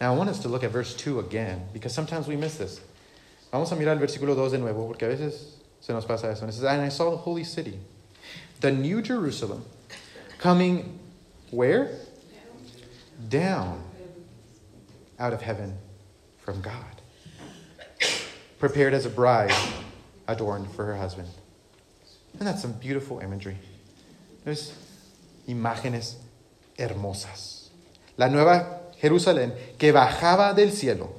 Now 0.00 0.12
I 0.12 0.16
want 0.16 0.30
us 0.30 0.40
to 0.40 0.48
look 0.48 0.64
at 0.64 0.70
verse 0.70 0.94
2 0.94 1.20
again, 1.20 1.68
because 1.72 1.94
sometimes 1.94 2.26
we 2.26 2.36
miss 2.36 2.56
this. 2.56 2.80
Vamos 3.52 3.70
a 3.70 3.76
mirar 3.76 3.96
el 3.96 3.98
versículo 3.98 4.34
2 4.34 4.52
de 4.52 4.58
nuevo, 4.58 4.88
porque 4.88 5.02
a 5.02 5.08
veces 5.08 5.54
se 5.80 5.92
nos 5.92 6.04
pasa 6.04 6.30
eso. 6.30 6.42
And 6.42 6.50
it 6.50 6.54
says, 6.54 6.64
And 6.64 6.80
I 6.80 6.88
saw 6.88 7.10
the 7.10 7.18
holy 7.18 7.44
city, 7.44 7.78
the 8.60 8.72
new 8.72 9.02
Jerusalem, 9.02 9.64
coming 10.38 10.98
where? 11.50 11.90
Down 13.28 13.84
out 15.18 15.32
of 15.32 15.42
heaven 15.42 15.78
from 16.38 16.60
God 16.60 16.91
prepared 18.62 18.94
as 18.94 19.06
a 19.06 19.10
bride 19.10 19.50
adorned 20.28 20.70
for 20.70 20.84
her 20.86 20.94
husband. 20.94 21.28
And 22.38 22.46
that's 22.46 22.62
some 22.62 22.74
beautiful 22.74 23.18
imagery. 23.18 23.56
There's 24.44 24.72
imágenes 25.48 26.14
hermosas. 26.78 27.70
La 28.16 28.28
nueva 28.28 28.92
Jerusalén 29.00 29.52
que 29.76 29.90
bajaba 29.90 30.54
del 30.54 30.70
cielo, 30.70 31.10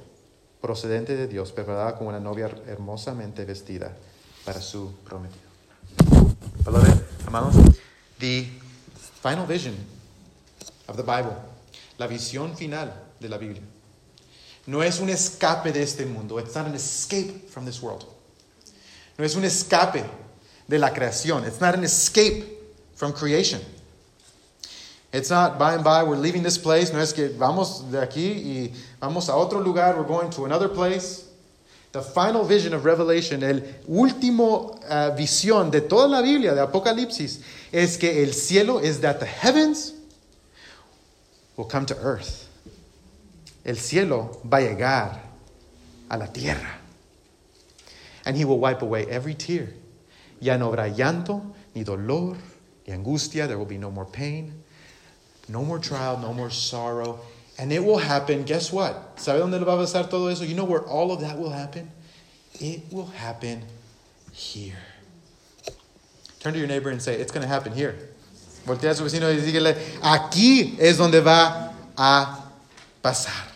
procedente 0.62 1.16
de 1.16 1.26
Dios, 1.26 1.52
preparada 1.52 1.98
como 1.98 2.08
una 2.08 2.18
novia 2.18 2.48
hermosamente 2.66 3.44
vestida 3.44 3.94
para 4.46 4.62
su 4.62 4.94
prometido. 5.04 5.44
Beloved, 6.64 6.98
amados, 7.26 7.56
the 8.20 8.46
final 9.22 9.44
vision 9.46 9.74
of 10.88 10.96
the 10.96 11.02
Bible, 11.02 11.36
la 11.98 12.06
visión 12.06 12.56
final 12.56 12.90
de 13.20 13.28
la 13.28 13.36
Biblia, 13.36 13.60
no 14.66 14.82
es 14.82 15.00
un 15.00 15.10
escape 15.10 15.72
de 15.72 15.82
este 15.82 16.06
mundo. 16.06 16.38
It's 16.38 16.54
not 16.54 16.66
an 16.66 16.74
escape 16.74 17.48
from 17.48 17.64
this 17.64 17.82
world. 17.82 18.06
No 19.18 19.24
es 19.24 19.36
un 19.36 19.44
escape 19.44 20.04
de 20.68 20.78
la 20.78 20.90
creación. 20.90 21.46
It's 21.46 21.60
not 21.60 21.74
an 21.74 21.84
escape 21.84 22.44
from 22.94 23.12
creation. 23.12 23.60
It's 25.12 25.30
not 25.30 25.58
by 25.58 25.74
and 25.74 25.84
by 25.84 26.02
we're 26.02 26.16
leaving 26.16 26.42
this 26.42 26.58
place. 26.58 26.92
No 26.92 26.98
es 26.98 27.12
que 27.12 27.28
vamos 27.28 27.88
de 27.90 27.98
aquí 27.98 28.32
y 28.32 28.74
vamos 29.00 29.28
a 29.28 29.36
otro 29.36 29.60
lugar. 29.60 29.96
We're 29.96 30.08
going 30.08 30.30
to 30.30 30.44
another 30.44 30.68
place. 30.68 31.24
The 31.92 32.02
final 32.02 32.44
vision 32.44 32.74
of 32.74 32.84
Revelation, 32.84 33.44
el 33.44 33.60
último 33.86 34.80
uh, 34.88 35.14
visión 35.16 35.70
de 35.70 35.82
toda 35.82 36.08
la 36.08 36.22
Biblia, 36.22 36.52
de 36.52 36.60
Apocalipsis, 36.60 37.38
es 37.70 37.96
que 37.96 38.24
el 38.24 38.32
cielo 38.32 38.78
is 38.78 39.00
that 39.02 39.20
the 39.20 39.26
heavens 39.26 39.92
will 41.56 41.66
come 41.66 41.86
to 41.86 41.96
earth. 41.98 42.43
El 43.64 43.76
cielo 43.78 44.40
va 44.44 44.58
a 44.58 44.60
llegar 44.60 45.22
a 46.08 46.18
la 46.18 46.26
tierra. 46.26 46.78
And 48.24 48.36
he 48.36 48.44
will 48.44 48.58
wipe 48.58 48.82
away 48.82 49.06
every 49.08 49.34
tear. 49.34 49.68
Ya 50.40 50.56
no 50.56 50.70
habrá 50.70 50.94
llanto, 50.94 51.54
ni 51.74 51.84
dolor, 51.84 52.36
ni 52.86 52.94
angustia. 52.94 53.46
There 53.46 53.58
will 53.58 53.66
be 53.66 53.78
no 53.78 53.90
more 53.90 54.04
pain, 54.04 54.62
no 55.48 55.62
more 55.62 55.78
trial, 55.78 56.18
no 56.18 56.32
more 56.32 56.50
sorrow. 56.50 57.20
And 57.58 57.72
it 57.72 57.82
will 57.82 57.98
happen, 57.98 58.44
guess 58.44 58.72
what? 58.72 59.16
¿Sabe 59.16 59.38
dónde 59.38 59.64
va 59.64 59.74
a 59.74 59.76
pasar 59.76 60.10
todo 60.10 60.28
eso? 60.28 60.44
You 60.44 60.54
know 60.54 60.64
where 60.64 60.82
all 60.82 61.12
of 61.12 61.20
that 61.20 61.38
will 61.38 61.50
happen? 61.50 61.90
It 62.60 62.82
will 62.90 63.06
happen 63.06 63.62
here. 64.32 64.78
Turn 66.40 66.52
to 66.52 66.58
your 66.58 66.68
neighbor 66.68 66.90
and 66.90 67.00
say, 67.00 67.14
It's 67.14 67.32
going 67.32 67.42
to 67.42 67.48
happen 67.48 67.72
here. 67.72 67.94
Voltea 68.66 68.90
a 68.90 68.94
su 68.94 69.04
vecino 69.04 69.30
y 69.30 69.40
dígale, 69.40 69.76
Aquí 70.02 70.76
es 70.78 70.98
donde 70.98 71.20
va 71.20 71.72
a 71.96 72.50
pasar. 73.02 73.53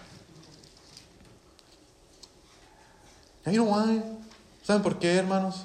And 3.48 3.54
you 3.54 3.64
know 3.64 3.70
why? 3.70 4.02
¿Saben 4.62 4.82
por 4.82 4.98
qué, 5.00 5.16
hermanos? 5.16 5.64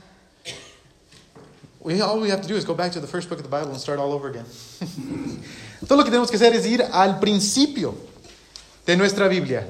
We, 1.82 2.00
all 2.00 2.22
we 2.22 2.30
have 2.30 2.42
to 2.42 2.48
do 2.48 2.56
is 2.56 2.64
go 2.64 2.74
back 2.74 2.94
to 2.94 3.02
the 3.02 3.08
first 3.08 3.28
book 3.28 3.40
of 3.40 3.44
the 3.44 3.52
Bible 3.52 3.72
and 3.72 3.78
start 3.78 4.00
all 4.00 4.14
over 4.14 4.30
again. 4.30 4.46
Todo 5.86 5.98
lo 5.98 6.06
que 6.06 6.10
tenemos 6.10 6.32
que 6.32 6.38
hacer 6.38 6.54
es 6.54 6.66
ir 6.66 6.82
al 6.82 7.20
principio 7.20 7.94
de 8.86 8.96
nuestra 8.96 9.28
Biblia 9.28 9.68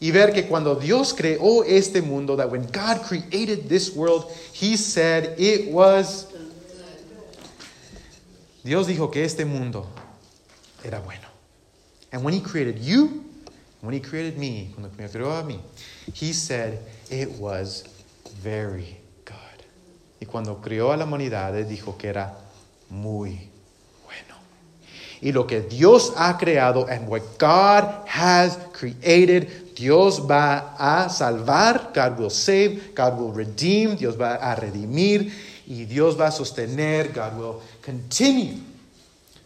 y 0.00 0.10
ver 0.10 0.32
que 0.32 0.44
cuando 0.44 0.74
Dios 0.74 1.12
creó 1.12 1.64
este 1.66 2.00
mundo, 2.00 2.34
that 2.36 2.50
when 2.50 2.66
God 2.72 3.02
created 3.02 3.68
this 3.68 3.94
world, 3.94 4.32
He 4.54 4.78
said 4.78 5.38
it 5.38 5.70
was. 5.70 6.28
Dios 8.64 8.86
dijo 8.86 9.12
que 9.12 9.22
este 9.22 9.44
mundo 9.44 9.86
era 10.82 10.98
bueno. 11.00 11.28
And 12.10 12.24
when 12.24 12.32
He 12.32 12.40
created 12.40 12.78
you, 12.78 13.22
when 13.82 13.92
He 13.92 14.00
created 14.00 14.38
me, 14.38 14.70
cuando 14.74 14.88
me 14.96 15.06
creó 15.08 15.38
a 15.38 15.44
mí, 15.44 15.60
He 16.14 16.32
said 16.32 16.80
it 17.10 17.28
was 17.38 17.84
very 18.42 18.98
good. 19.24 19.36
Y 20.20 20.26
cuando 20.26 20.60
creó 20.60 20.92
a 20.92 20.96
la 20.96 21.04
humanidad, 21.04 21.52
dijo 21.64 21.96
que 21.96 22.08
era 22.08 22.34
muy 22.90 23.48
bueno. 24.04 24.36
Y 25.20 25.32
lo 25.32 25.46
que 25.46 25.60
Dios 25.60 26.12
ha 26.16 26.36
creado, 26.38 26.86
and 26.88 27.08
what 27.08 27.22
God 27.38 28.06
has 28.06 28.58
created, 28.72 29.74
Dios 29.74 30.20
va 30.20 30.74
a 30.78 31.08
salvar, 31.08 31.92
God 31.94 32.18
will 32.18 32.30
save, 32.30 32.94
God 32.94 33.18
will 33.18 33.32
redeem, 33.32 33.96
Dios 33.96 34.16
va 34.16 34.34
a 34.34 34.54
redimir, 34.54 35.32
y 35.66 35.84
Dios 35.84 36.18
va 36.18 36.26
a 36.26 36.32
sostener, 36.32 37.12
God 37.12 37.38
will 37.38 37.62
continue 37.80 38.58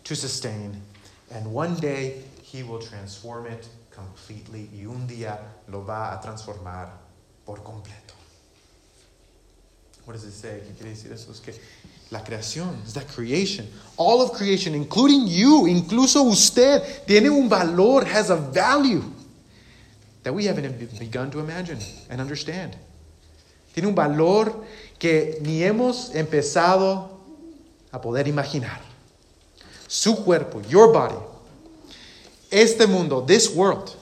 to 0.04 0.14
sustain, 0.14 0.80
and 1.30 1.46
one 1.52 1.76
day 1.76 2.22
He 2.42 2.62
will 2.62 2.78
transform 2.78 3.46
it 3.46 3.66
completely, 3.90 4.70
y 4.72 4.86
un 4.86 5.06
día 5.06 5.38
lo 5.68 5.84
va 5.84 6.12
a 6.12 6.20
transformar 6.20 6.92
por 7.44 7.62
completo. 7.62 8.14
What 10.04 10.14
does 10.14 10.24
it 10.24 10.32
say? 10.32 10.60
¿Qué 10.60 10.74
quiere 10.74 10.90
decir 10.90 11.12
eso? 11.12 11.32
Es 11.32 11.40
que 11.40 11.52
la 12.10 12.22
creación, 12.22 12.80
es 12.86 12.94
that 12.94 13.08
creation, 13.08 13.68
all 13.96 14.20
of 14.22 14.32
creation, 14.32 14.74
including 14.76 15.26
you, 15.26 15.66
incluso 15.66 16.22
usted, 16.22 17.04
tiene 17.04 17.28
un 17.28 17.48
valor, 17.48 18.04
has 18.04 18.30
a 18.30 18.36
value 18.36 19.02
that 20.22 20.32
we 20.32 20.44
haven't 20.46 20.98
begun 21.00 21.30
to 21.30 21.40
imagine 21.40 21.78
and 22.08 22.20
understand. 22.20 22.76
Tiene 23.74 23.88
un 23.88 23.94
valor 23.94 24.64
que 25.00 25.38
ni 25.42 25.64
hemos 25.64 26.14
empezado 26.14 27.10
a 27.90 28.00
poder 28.00 28.28
imaginar. 28.28 28.85
Su 29.88 30.16
cuerpo, 30.16 30.60
your 30.68 30.92
body, 30.92 31.16
Este 32.50 32.86
mundo, 32.86 33.20
this 33.22 33.54
world, 33.54 33.94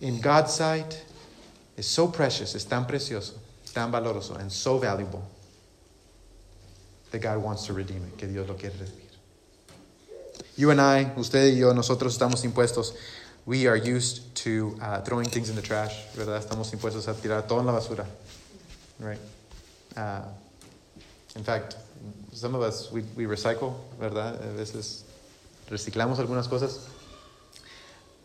in 0.00 0.20
God's 0.20 0.54
sight, 0.54 1.02
is 1.76 1.86
so 1.86 2.08
precious, 2.08 2.54
es 2.54 2.64
tan 2.64 2.84
precioso, 2.84 3.32
tan 3.72 3.90
valoroso, 3.90 4.34
and 4.38 4.52
so 4.52 4.78
valuable 4.78 5.26
that 7.10 7.20
God 7.20 7.42
wants 7.42 7.66
to 7.66 7.72
redeem 7.72 8.04
it, 8.04 8.18
que 8.18 8.28
Dios 8.28 8.46
lo 8.46 8.54
quiere 8.54 8.74
redimir. 8.74 9.06
You 10.56 10.70
and 10.70 10.80
I, 10.80 11.04
usted 11.16 11.54
y 11.54 11.58
yo, 11.58 11.72
nosotros 11.72 12.18
estamos 12.18 12.44
impuestos. 12.44 12.94
We 13.46 13.66
are 13.66 13.76
used 13.76 14.34
to 14.44 14.76
uh, 14.82 15.00
throwing 15.00 15.26
things 15.26 15.48
in 15.48 15.56
the 15.56 15.62
trash, 15.62 15.94
¿verdad? 16.14 16.44
Estamos 16.44 16.70
impuestos 16.72 17.08
a 17.08 17.14
tirar 17.14 17.48
todo 17.48 17.60
en 17.60 17.66
la 17.66 17.72
basura, 17.72 18.04
right? 19.00 19.18
Uh, 19.96 20.20
in 21.34 21.44
fact, 21.44 21.76
some 22.32 22.54
of 22.54 22.62
us, 22.62 22.90
we, 22.92 23.02
we 23.16 23.26
recycle, 23.26 23.74
¿verdad? 23.98 24.40
A 24.42 24.52
veces 24.52 25.04
reciclamos 25.68 26.18
algunas 26.18 26.48
cosas, 26.48 26.86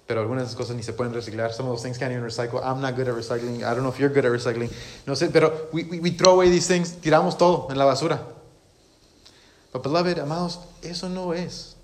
pero 0.07 0.21
algunas 0.21 0.55
cosas 0.55 0.75
ni 0.75 0.83
se 0.83 0.93
pueden 0.93 1.13
reciclar. 1.13 1.53
Some 1.53 1.67
of 1.67 1.73
those 1.73 1.83
things 1.83 1.97
can't 1.97 2.11
even 2.11 2.23
recycle. 2.23 2.61
I'm 2.63 2.81
not 2.81 2.95
good 2.95 3.07
at 3.07 3.15
recycling. 3.15 3.63
I 3.63 3.73
don't 3.73 3.83
know 3.83 3.89
if 3.89 3.99
you're 3.99 4.09
good 4.09 4.25
at 4.25 4.31
recycling. 4.31 4.69
No 5.07 5.13
sé, 5.13 5.31
pero 5.31 5.69
we, 5.71 5.83
we, 5.83 5.99
we 5.99 6.11
throw 6.11 6.33
away 6.33 6.49
these 6.49 6.67
things, 6.67 6.91
tiramos 7.01 7.37
todo 7.37 7.67
en 7.69 7.77
la 7.77 7.85
basura. 7.85 8.19
But 9.71 9.81
beloved, 9.81 10.19
amados, 10.19 10.59
eso 10.83 11.09
no 11.09 11.31
es 11.33 11.75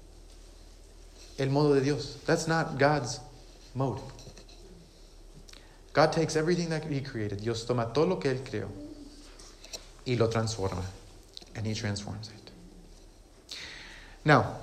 el 1.40 1.50
modo 1.50 1.74
de 1.74 1.82
Dios. 1.82 2.18
That's 2.26 2.48
not 2.48 2.78
God's 2.78 3.20
mode. 3.74 4.00
God 5.94 6.12
takes 6.12 6.36
everything 6.36 6.70
that 6.70 6.84
He 6.84 7.02
created. 7.02 7.42
Dios 7.42 7.66
toma 7.66 7.92
todo 7.94 8.06
lo 8.06 8.20
que 8.20 8.30
Él 8.30 8.44
creó 8.44 8.68
y 10.06 10.16
lo 10.16 10.28
transforma. 10.30 10.84
And 11.60 11.68
He 11.68 11.74
transforms 11.74 12.30
it. 12.30 13.56
Now, 14.24 14.60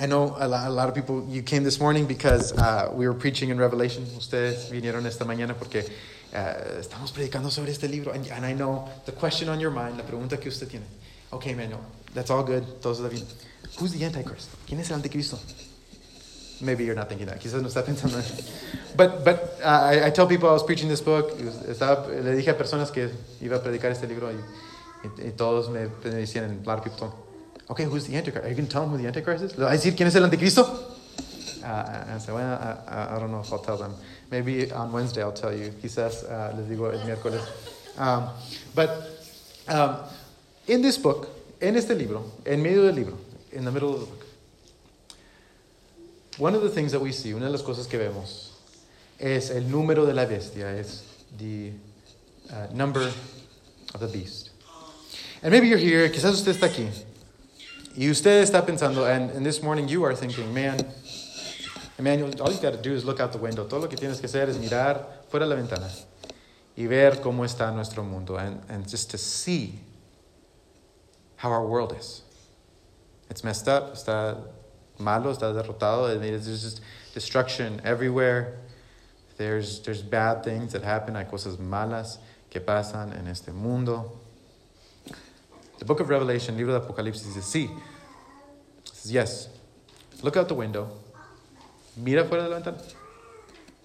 I 0.00 0.06
know 0.06 0.34
a 0.38 0.48
lot, 0.48 0.88
of 0.88 0.94
people, 0.94 1.26
you 1.28 1.42
came 1.42 1.64
this 1.64 1.78
morning 1.78 2.06
because 2.06 2.56
uh, 2.56 2.90
we 2.94 3.06
were 3.06 3.12
preaching 3.12 3.50
in 3.50 3.58
Revelation. 3.58 4.06
Ustedes 4.16 4.70
vinieron 4.70 5.04
esta 5.04 5.26
mañana 5.26 5.54
porque 5.54 5.84
uh, 6.32 6.80
estamos 6.80 7.12
predicando 7.12 7.50
sobre 7.50 7.72
este 7.72 7.90
libro. 7.90 8.12
And, 8.12 8.26
and 8.28 8.46
I 8.46 8.54
know 8.54 8.88
the 9.04 9.12
question 9.12 9.50
on 9.50 9.60
your 9.60 9.70
mind, 9.70 9.98
la 9.98 10.04
pregunta 10.04 10.40
que 10.40 10.48
usted 10.48 10.70
tiene. 10.70 10.86
Okay, 11.30 11.52
Manuel, 11.52 11.84
that's 12.14 12.30
all 12.30 12.42
good. 12.42 12.64
Todo 12.80 12.94
está 12.94 13.10
bien. 13.10 13.26
Who's 13.78 13.92
the 13.92 14.02
Antichrist? 14.06 14.48
¿Quién 14.66 14.80
es 14.80 14.90
el 14.90 14.96
anticristo? 14.96 15.38
Maybe 16.62 16.86
you're 16.86 16.94
not 16.94 17.10
thinking 17.10 17.26
that. 17.26 17.38
Quizás 17.38 17.60
no 17.60 17.68
está 17.68 17.84
pensando 17.84 18.16
en 18.16 18.24
But, 18.96 19.26
but 19.26 19.58
uh, 19.62 19.66
I, 19.66 20.06
I, 20.06 20.10
tell 20.10 20.26
people 20.26 20.48
I 20.48 20.52
was 20.52 20.62
preaching 20.62 20.88
this 20.88 21.02
book. 21.02 21.36
Estaba, 21.68 22.08
le 22.08 22.34
dije 22.34 22.48
a 22.48 22.56
personas 22.56 22.90
que 22.90 23.10
iba 23.42 23.58
a 23.58 23.62
predicar 23.62 23.92
este 23.92 24.06
libro 24.06 24.30
y, 24.32 24.36
y, 25.04 25.28
y 25.28 25.30
todos 25.32 25.68
me, 25.68 25.86
me 26.04 26.10
decían, 26.10 26.62
a 26.62 26.66
lot 26.66 26.78
of 26.78 26.84
people 26.84 27.24
okay, 27.68 27.84
who's 27.84 28.06
the 28.06 28.16
Antichrist? 28.16 28.46
Are 28.46 28.48
you 28.48 28.54
going 28.54 28.66
to 28.66 28.72
tell 28.72 28.82
them 28.82 28.90
who 28.90 28.98
the 28.98 29.06
Antichrist 29.06 29.44
is? 29.44 29.58
¿Le 29.58 29.64
vas 29.64 29.72
a 29.72 29.76
decir 29.76 29.96
quién 29.96 30.06
es 30.06 30.14
el 30.16 30.22
anticristo? 30.22 30.92
Uh, 31.62 32.14
I 32.14 32.18
said, 32.18 32.34
well, 32.34 32.84
I, 32.86 33.16
I, 33.16 33.18
don't 33.18 33.30
know 33.30 33.40
if 33.40 33.50
I'll 33.50 33.58
tell 33.58 33.78
them. 33.78 33.94
Maybe 34.30 34.70
on 34.70 34.92
Wednesday 34.92 35.22
I'll 35.22 35.32
tell 35.32 35.54
you. 35.54 35.70
Quizás 35.70 36.24
uh, 36.24 36.54
les 36.56 36.68
digo 36.68 36.92
el 36.92 37.00
miércoles. 37.06 37.42
Um, 37.96 38.28
but 38.74 38.90
um, 39.68 39.96
in 40.66 40.82
this 40.82 40.98
book, 40.98 41.28
en 41.62 41.76
este 41.76 41.90
libro, 41.90 42.32
en 42.44 42.62
medio 42.62 42.82
del 42.82 42.94
libro, 42.94 43.18
in 43.52 43.64
the 43.64 43.72
middle 43.72 43.94
of 43.94 44.00
the 44.00 44.06
book, 44.06 44.26
one 46.36 46.54
of 46.54 46.60
the 46.62 46.68
things 46.68 46.92
that 46.92 47.00
we 47.00 47.12
see, 47.12 47.32
una 47.32 47.46
de 47.46 47.52
las 47.52 47.62
cosas 47.62 47.88
que 47.88 47.98
vemos, 47.98 48.50
es 49.18 49.50
el 49.50 49.62
número 49.62 50.04
de 50.04 50.12
la 50.12 50.26
bestia, 50.26 50.66
es 50.66 51.02
the 51.38 51.70
uh, 52.52 52.66
number 52.74 53.10
of 53.94 54.00
the 54.00 54.08
beast. 54.08 54.43
And 55.44 55.52
maybe 55.52 55.68
you're 55.68 55.76
here, 55.76 56.08
quizás 56.08 56.32
usted 56.32 56.54
está 56.54 56.68
aquí, 56.68 56.88
y 57.94 58.08
usted 58.08 58.42
está 58.42 58.64
pensando, 58.64 59.04
and, 59.04 59.30
and 59.30 59.44
this 59.44 59.62
morning 59.62 59.86
you 59.86 60.02
are 60.02 60.14
thinking, 60.14 60.54
man, 60.54 60.78
Emmanuel, 61.98 62.32
all 62.40 62.50
you 62.50 62.58
got 62.62 62.72
to 62.72 62.80
do 62.80 62.94
is 62.94 63.04
look 63.04 63.20
out 63.20 63.30
the 63.30 63.36
window. 63.36 63.66
Todo 63.66 63.82
lo 63.82 63.88
que 63.88 63.98
tienes 63.98 64.20
que 64.20 64.26
hacer 64.26 64.48
es 64.48 64.56
mirar 64.56 65.04
fuera 65.30 65.46
la 65.46 65.54
ventana 65.54 65.90
y 66.78 66.86
ver 66.86 67.16
cómo 67.16 67.44
está 67.44 67.70
nuestro 67.74 68.02
mundo, 68.02 68.36
and, 68.36 68.58
and 68.70 68.88
just 68.88 69.10
to 69.10 69.18
see 69.18 69.74
how 71.36 71.50
our 71.50 71.66
world 71.66 71.94
is. 71.94 72.22
It's 73.28 73.44
messed 73.44 73.68
up, 73.68 73.92
está 73.92 74.38
malo, 74.98 75.30
está 75.30 75.52
derrotado. 75.52 76.18
There's 76.18 76.46
just 76.46 76.80
destruction 77.12 77.82
everywhere. 77.84 78.60
There's, 79.36 79.80
there's 79.80 80.00
bad 80.00 80.42
things 80.42 80.72
that 80.72 80.82
happen. 80.82 81.16
Hay 81.16 81.24
cosas 81.24 81.58
malas 81.58 82.16
que 82.48 82.62
pasan 82.62 83.14
en 83.14 83.28
este 83.28 83.52
mundo. 83.52 84.10
The 85.84 85.88
book 85.88 86.00
of 86.00 86.08
Revelation, 86.08 86.56
libro 86.56 86.72
de 86.72 86.80
Apocalipsis, 86.80 87.34
dice, 87.34 87.44
sí. 87.44 87.68
says, 88.90 89.12
yes. 89.12 89.48
Look 90.22 90.38
out 90.38 90.48
the 90.48 90.54
window. 90.54 90.88
Mira 91.98 92.24
fuera 92.24 92.44
de 92.44 92.48
la 92.48 92.54
ventana. 92.54 92.78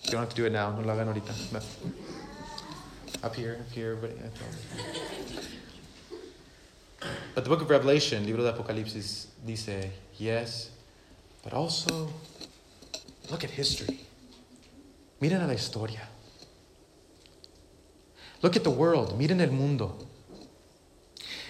You 0.03 0.11
don't 0.11 0.21
have 0.21 0.29
to 0.29 0.35
do 0.37 0.45
it 0.45 0.53
now. 0.53 0.71
No 0.71 0.79
lo 0.79 0.93
hagan 0.93 1.09
ahorita. 1.13 1.61
Up 3.21 3.35
here, 3.35 3.57
up 3.59 3.69
here, 3.73 3.97
everybody. 3.97 4.13
Eh, 4.23 4.29
but 7.35 7.43
the 7.43 7.49
book 7.49 7.61
of 7.63 7.69
Revelation, 7.69 8.25
libro 8.25 8.43
de 8.43 8.53
Apocalipsis, 8.53 9.25
dice, 9.45 9.91
yes, 10.17 10.71
but 11.43 11.51
also, 11.51 12.13
look 13.29 13.43
at 13.43 13.49
history. 13.49 14.07
Miren 15.19 15.41
a 15.41 15.47
la 15.47 15.53
historia. 15.53 16.07
Look 18.41 18.55
at 18.55 18.63
the 18.63 18.71
world. 18.71 19.19
Miren 19.19 19.41
el 19.41 19.51
mundo. 19.51 20.08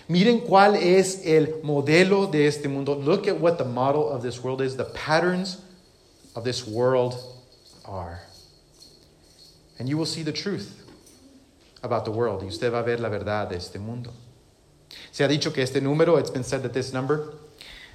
Miren 0.09 0.39
cuál 0.39 0.75
es 0.75 1.23
el 1.23 1.61
modelo 1.61 2.25
de 2.25 2.47
este 2.47 2.67
mundo. 2.67 2.95
Look 2.95 3.27
at 3.27 3.39
what 3.39 3.59
the 3.59 3.63
model 3.63 4.09
of 4.09 4.23
this 4.23 4.43
world 4.43 4.59
is. 4.59 4.75
The 4.75 4.85
patterns 4.85 5.61
of 6.35 6.43
this 6.43 6.67
world 6.67 7.15
are. 7.85 8.21
And 9.77 9.87
you 9.87 9.97
will 9.97 10.07
see 10.07 10.23
the 10.23 10.31
truth 10.31 10.83
about 11.83 12.05
the 12.05 12.11
world. 12.11 12.41
Y 12.41 12.47
usted 12.47 12.71
va 12.71 12.79
a 12.79 12.83
ver 12.83 12.97
la 12.97 13.09
verdad 13.09 13.49
de 13.49 13.57
este 13.57 13.77
mundo. 13.77 14.11
Se 15.11 15.23
ha 15.23 15.27
dicho 15.27 15.53
que 15.53 15.61
este 15.61 15.79
número, 15.79 16.17
it's 16.17 16.31
been 16.31 16.43
said 16.43 16.63
that 16.63 16.73
this 16.73 16.91
number, 16.91 17.35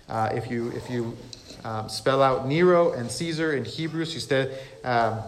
uh, 0.09 0.31
if 0.33 0.49
you, 0.49 0.71
if 0.71 0.89
you 0.89 1.17
um, 1.65 1.89
spell 1.89 2.23
out 2.23 2.47
Nero 2.47 2.93
and 2.93 3.11
Caesar 3.11 3.55
in 3.55 3.65
Hebrew, 3.65 4.05
si 4.05 4.19
usted 4.19 4.53
um, 4.85 5.19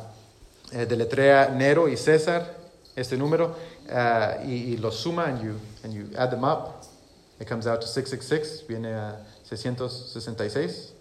eh, 0.73 0.85
deletrea 0.85 1.53
Nero 1.53 1.87
y 1.87 1.97
César, 1.97 2.47
este 2.97 3.13
número, 3.13 3.57
uh, 3.91 4.39
y, 4.45 4.77
y 4.81 4.91
suma 4.91 5.25
and 5.25 5.43
you, 5.43 5.61
and 5.85 5.93
you 5.93 6.09
add 6.17 6.31
them 6.31 6.45
up, 6.45 6.85
it 7.39 7.47
comes 7.47 7.67
out 7.67 7.81
to 7.81 7.87
666, 7.87 8.63
viene 8.69 8.87
a 8.87 9.19
666. 9.45 10.93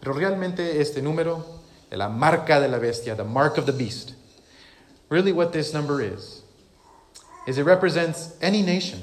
Pero 0.00 0.14
realmente 0.14 0.80
este 0.80 1.02
número, 1.02 1.44
la 1.90 2.08
marca 2.08 2.60
de 2.60 2.68
la 2.68 2.78
bestia, 2.78 3.14
the 3.14 3.24
mark 3.24 3.56
of 3.56 3.66
the 3.66 3.72
beast, 3.72 4.14
really 5.08 5.32
what 5.32 5.52
this 5.52 5.72
number 5.72 6.00
is, 6.02 6.42
is 7.46 7.58
it 7.58 7.64
represents 7.64 8.36
any 8.40 8.62
nation. 8.62 9.00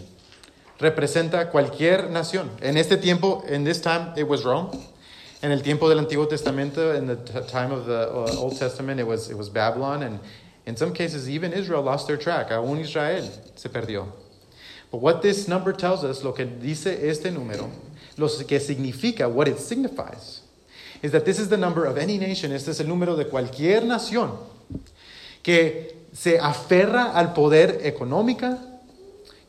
Representa 0.80 1.52
cualquier 1.52 2.10
nación. 2.10 2.50
En 2.62 2.76
este 2.76 2.98
tiempo, 2.98 3.44
in 3.48 3.64
this 3.64 3.80
time, 3.80 4.14
it 4.18 4.28
was 4.28 4.44
Rome. 4.44 4.72
En 5.44 5.52
el 5.52 5.62
tiempo 5.62 5.88
del 5.88 6.00
Antiguo 6.00 6.28
Testamento, 6.28 6.94
in 6.94 7.08
the 7.08 7.16
time 7.48 7.72
of 7.72 7.86
the 7.86 8.10
uh, 8.12 8.36
Old 8.38 8.58
Testament, 8.58 9.00
it 9.00 9.06
was, 9.06 9.30
it 9.30 9.38
was 9.38 9.50
Babylon, 9.50 10.04
and 10.04 10.20
in 10.65 10.76
some 10.76 10.93
cases, 10.93 11.30
even 11.30 11.54
Israel 11.54 11.82
lost 11.82 12.08
their 12.08 12.17
track. 12.17 12.50
Aún 12.50 12.80
Israel 12.80 13.30
se 13.56 13.69
perdió. 13.69 14.08
But 14.91 15.02
what 15.02 15.21
this 15.21 15.47
number 15.47 15.74
tells 15.74 16.04
us, 16.04 16.24
lo 16.24 16.34
que 16.34 16.45
dice 16.45 16.88
este 17.08 17.32
número, 17.32 17.69
lo 18.17 18.28
que 18.28 18.60
significa, 18.60 19.32
what 19.32 19.47
it 19.47 19.58
signifies, 19.58 20.41
is 21.02 21.12
that 21.13 21.26
this 21.26 21.39
is 21.39 21.50
the 21.50 21.58
number 21.58 21.86
of 21.86 21.97
any 21.97 22.17
nation. 22.17 22.52
Este 22.52 22.69
es 22.69 22.80
el 22.80 22.88
número 22.88 23.15
de 23.15 23.26
cualquier 23.26 23.82
nación 23.82 24.38
que 25.41 25.95
se 26.13 26.38
aferra 26.38 27.13
al 27.15 27.34
poder 27.34 27.80
económica, 27.84 28.60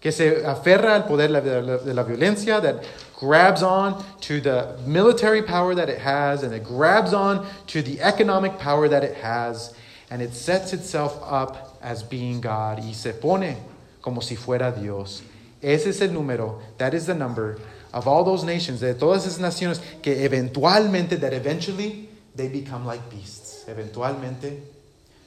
que 0.01 0.13
se 0.13 0.43
aferra 0.45 0.95
al 0.95 1.05
poder 1.05 1.29
de 1.29 1.93
la 1.93 2.05
violencia, 2.05 2.61
that 2.63 2.85
grabs 3.19 3.63
on 3.63 4.03
to 4.21 4.41
the 4.41 4.77
military 4.87 5.43
power 5.43 5.75
that 5.75 5.89
it 5.89 5.99
has, 5.99 6.43
and 6.43 6.55
it 6.55 6.65
grabs 6.65 7.13
on 7.13 7.47
to 7.67 7.83
the 7.83 8.01
economic 8.01 8.59
power 8.59 8.89
that 8.89 9.05
it 9.05 9.17
has, 9.17 9.75
and 10.13 10.21
it 10.21 10.35
sets 10.35 10.75
itself 10.75 11.19
up 11.25 11.79
as 11.83 12.03
being 12.03 12.39
God, 12.43 12.85
y 12.85 12.93
se 12.93 13.13
pone 13.13 13.57
como 14.03 14.21
si 14.21 14.37
fuera 14.37 14.71
Dios. 14.71 15.23
Ese 15.63 15.87
es 15.87 16.03
el 16.03 16.09
número, 16.11 16.61
that 16.77 16.93
is 16.93 17.07
the 17.07 17.15
number 17.15 17.59
of 17.95 18.07
all 18.07 18.23
those 18.23 18.45
nations, 18.45 18.81
de 18.81 18.93
todas 18.93 19.27
esas 19.27 19.39
naciones 19.39 19.81
que 20.03 20.15
eventualmente, 20.29 21.19
that 21.19 21.33
eventually 21.33 22.11
they 22.37 22.49
become 22.49 22.85
like 22.85 23.01
beasts. 23.09 23.65
Eventualmente 23.67 24.61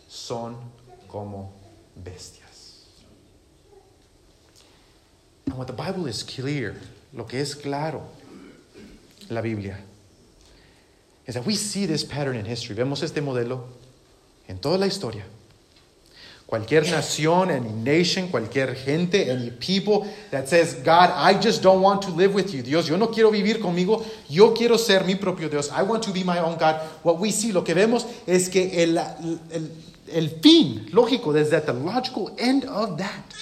son 0.08 0.56
como 1.08 1.52
bestias. 2.04 2.84
And 5.48 5.58
what 5.58 5.65
the 5.65 5.74
Bible 5.74 6.06
is 6.06 6.21
clear 6.21 6.76
lo 7.12 7.24
que 7.24 7.39
es 7.39 7.56
claro, 7.56 8.04
la 9.32 9.41
Biblia, 9.41 9.80
is 11.26 11.34
that 11.34 11.43
we 11.43 11.56
see 11.56 11.88
this 11.88 12.04
pattern 12.04 12.36
in 12.36 12.45
history. 12.45 12.76
Vemos 12.76 13.02
este 13.02 13.15
modelo 13.15 13.63
en 14.48 14.58
toda 14.60 14.78
la 14.78 14.88
historia. 14.88 15.26
Cualquier 16.46 16.84
nación, 16.84 17.50
any 17.50 17.72
nation, 17.72 18.28
cualquier 18.28 18.76
gente, 18.76 19.32
any 19.32 19.50
people 19.50 20.08
that 20.30 20.48
says, 20.48 20.76
God, 20.76 21.10
I 21.10 21.34
just 21.34 21.64
don't 21.64 21.82
want 21.82 22.04
to 22.04 22.12
live 22.12 22.36
with 22.36 22.54
you. 22.54 22.62
Dios, 22.62 22.88
yo 22.88 22.98
no 22.98 23.08
quiero 23.08 23.32
vivir 23.32 23.60
conmigo, 23.60 24.06
yo 24.30 24.54
quiero 24.54 24.78
ser 24.78 25.04
mi 25.06 25.16
propio 25.16 25.50
Dios. 25.50 25.72
I 25.72 25.82
want 25.82 26.04
to 26.04 26.12
be 26.12 26.24
my 26.24 26.38
own 26.38 26.58
God. 26.60 26.82
What 27.02 27.18
we 27.18 27.32
see, 27.32 27.52
lo 27.52 27.64
que 27.64 27.74
vemos 27.74 28.06
es 28.28 28.48
que 28.48 28.84
el, 28.84 28.96
el, 29.52 29.72
el 30.08 30.30
fin, 30.40 30.88
lógico, 30.92 31.36
is 31.36 31.50
that 31.50 31.66
the 31.66 31.74
logical 31.74 32.36
end 32.38 32.66
of 32.66 33.00
that 33.00 33.34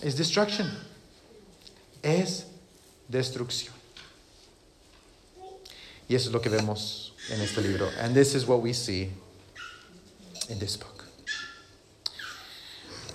is 0.00 0.14
destruction. 0.14 0.70
Es 2.04 2.44
destrucción. 3.10 3.72
Y 6.08 6.14
eso 6.14 6.28
es 6.28 6.32
lo 6.32 6.40
que 6.40 6.50
vemos 6.50 7.10
en 7.32 7.40
este 7.40 7.60
libro. 7.62 7.90
And 8.00 8.14
this 8.14 8.36
is 8.36 8.46
what 8.46 8.62
we 8.62 8.72
see 8.72 9.10
in 10.48 10.58
this 10.58 10.76
book. 10.76 11.04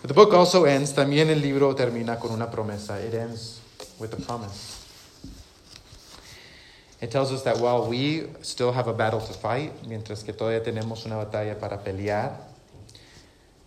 But 0.02 0.10
the 0.10 0.13
book 0.13 0.34
also 0.34 0.65
ends, 0.65 0.91
también 0.91 1.30
el 1.30 1.39
libro 1.39 1.74
termina 1.76 2.19
con 2.19 2.32
una 2.32 2.52
promesa. 2.52 3.00
It 3.00 3.13
ends 3.13 3.62
with 4.00 4.13
a 4.13 4.22
promise. 4.22 4.82
It 7.00 7.12
tells 7.12 7.32
us 7.32 7.43
that 7.43 7.58
while 7.58 7.88
we 7.88 8.28
still 8.41 8.72
have 8.72 8.88
a 8.88 8.93
battle 8.93 9.19
to 9.19 9.34
fight, 9.34 9.72
mientras 9.86 10.24
que 10.24 10.34
todavía 10.34 10.63
tenemos 10.63 11.06
una 11.06 11.15
batalla 11.15 11.60
para 11.60 11.78
pelear, 11.78 12.38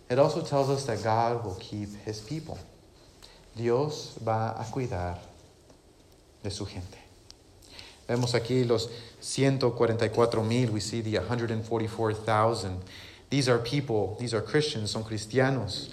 it 0.09 0.17
also 0.17 0.41
tells 0.41 0.69
us 0.69 0.85
that 0.85 1.03
God 1.03 1.43
will 1.43 1.57
keep 1.59 1.89
his 2.05 2.19
people. 2.19 2.57
Dios 3.55 4.17
va 4.23 4.59
a 4.59 4.65
cuidar 4.71 5.17
de 6.43 6.51
su 6.51 6.65
gente. 6.65 6.97
Vemos 8.07 8.33
aquí 8.33 8.63
los 8.63 8.89
144 9.19 10.43
mil, 10.43 10.71
we 10.71 10.79
see 10.79 11.01
the 11.01 11.17
144,000. 11.17 12.79
These 13.29 13.49
are 13.49 13.59
people, 13.59 14.15
these 14.19 14.33
are 14.33 14.41
Christians, 14.41 14.91
son 14.91 15.03
cristianos 15.03 15.89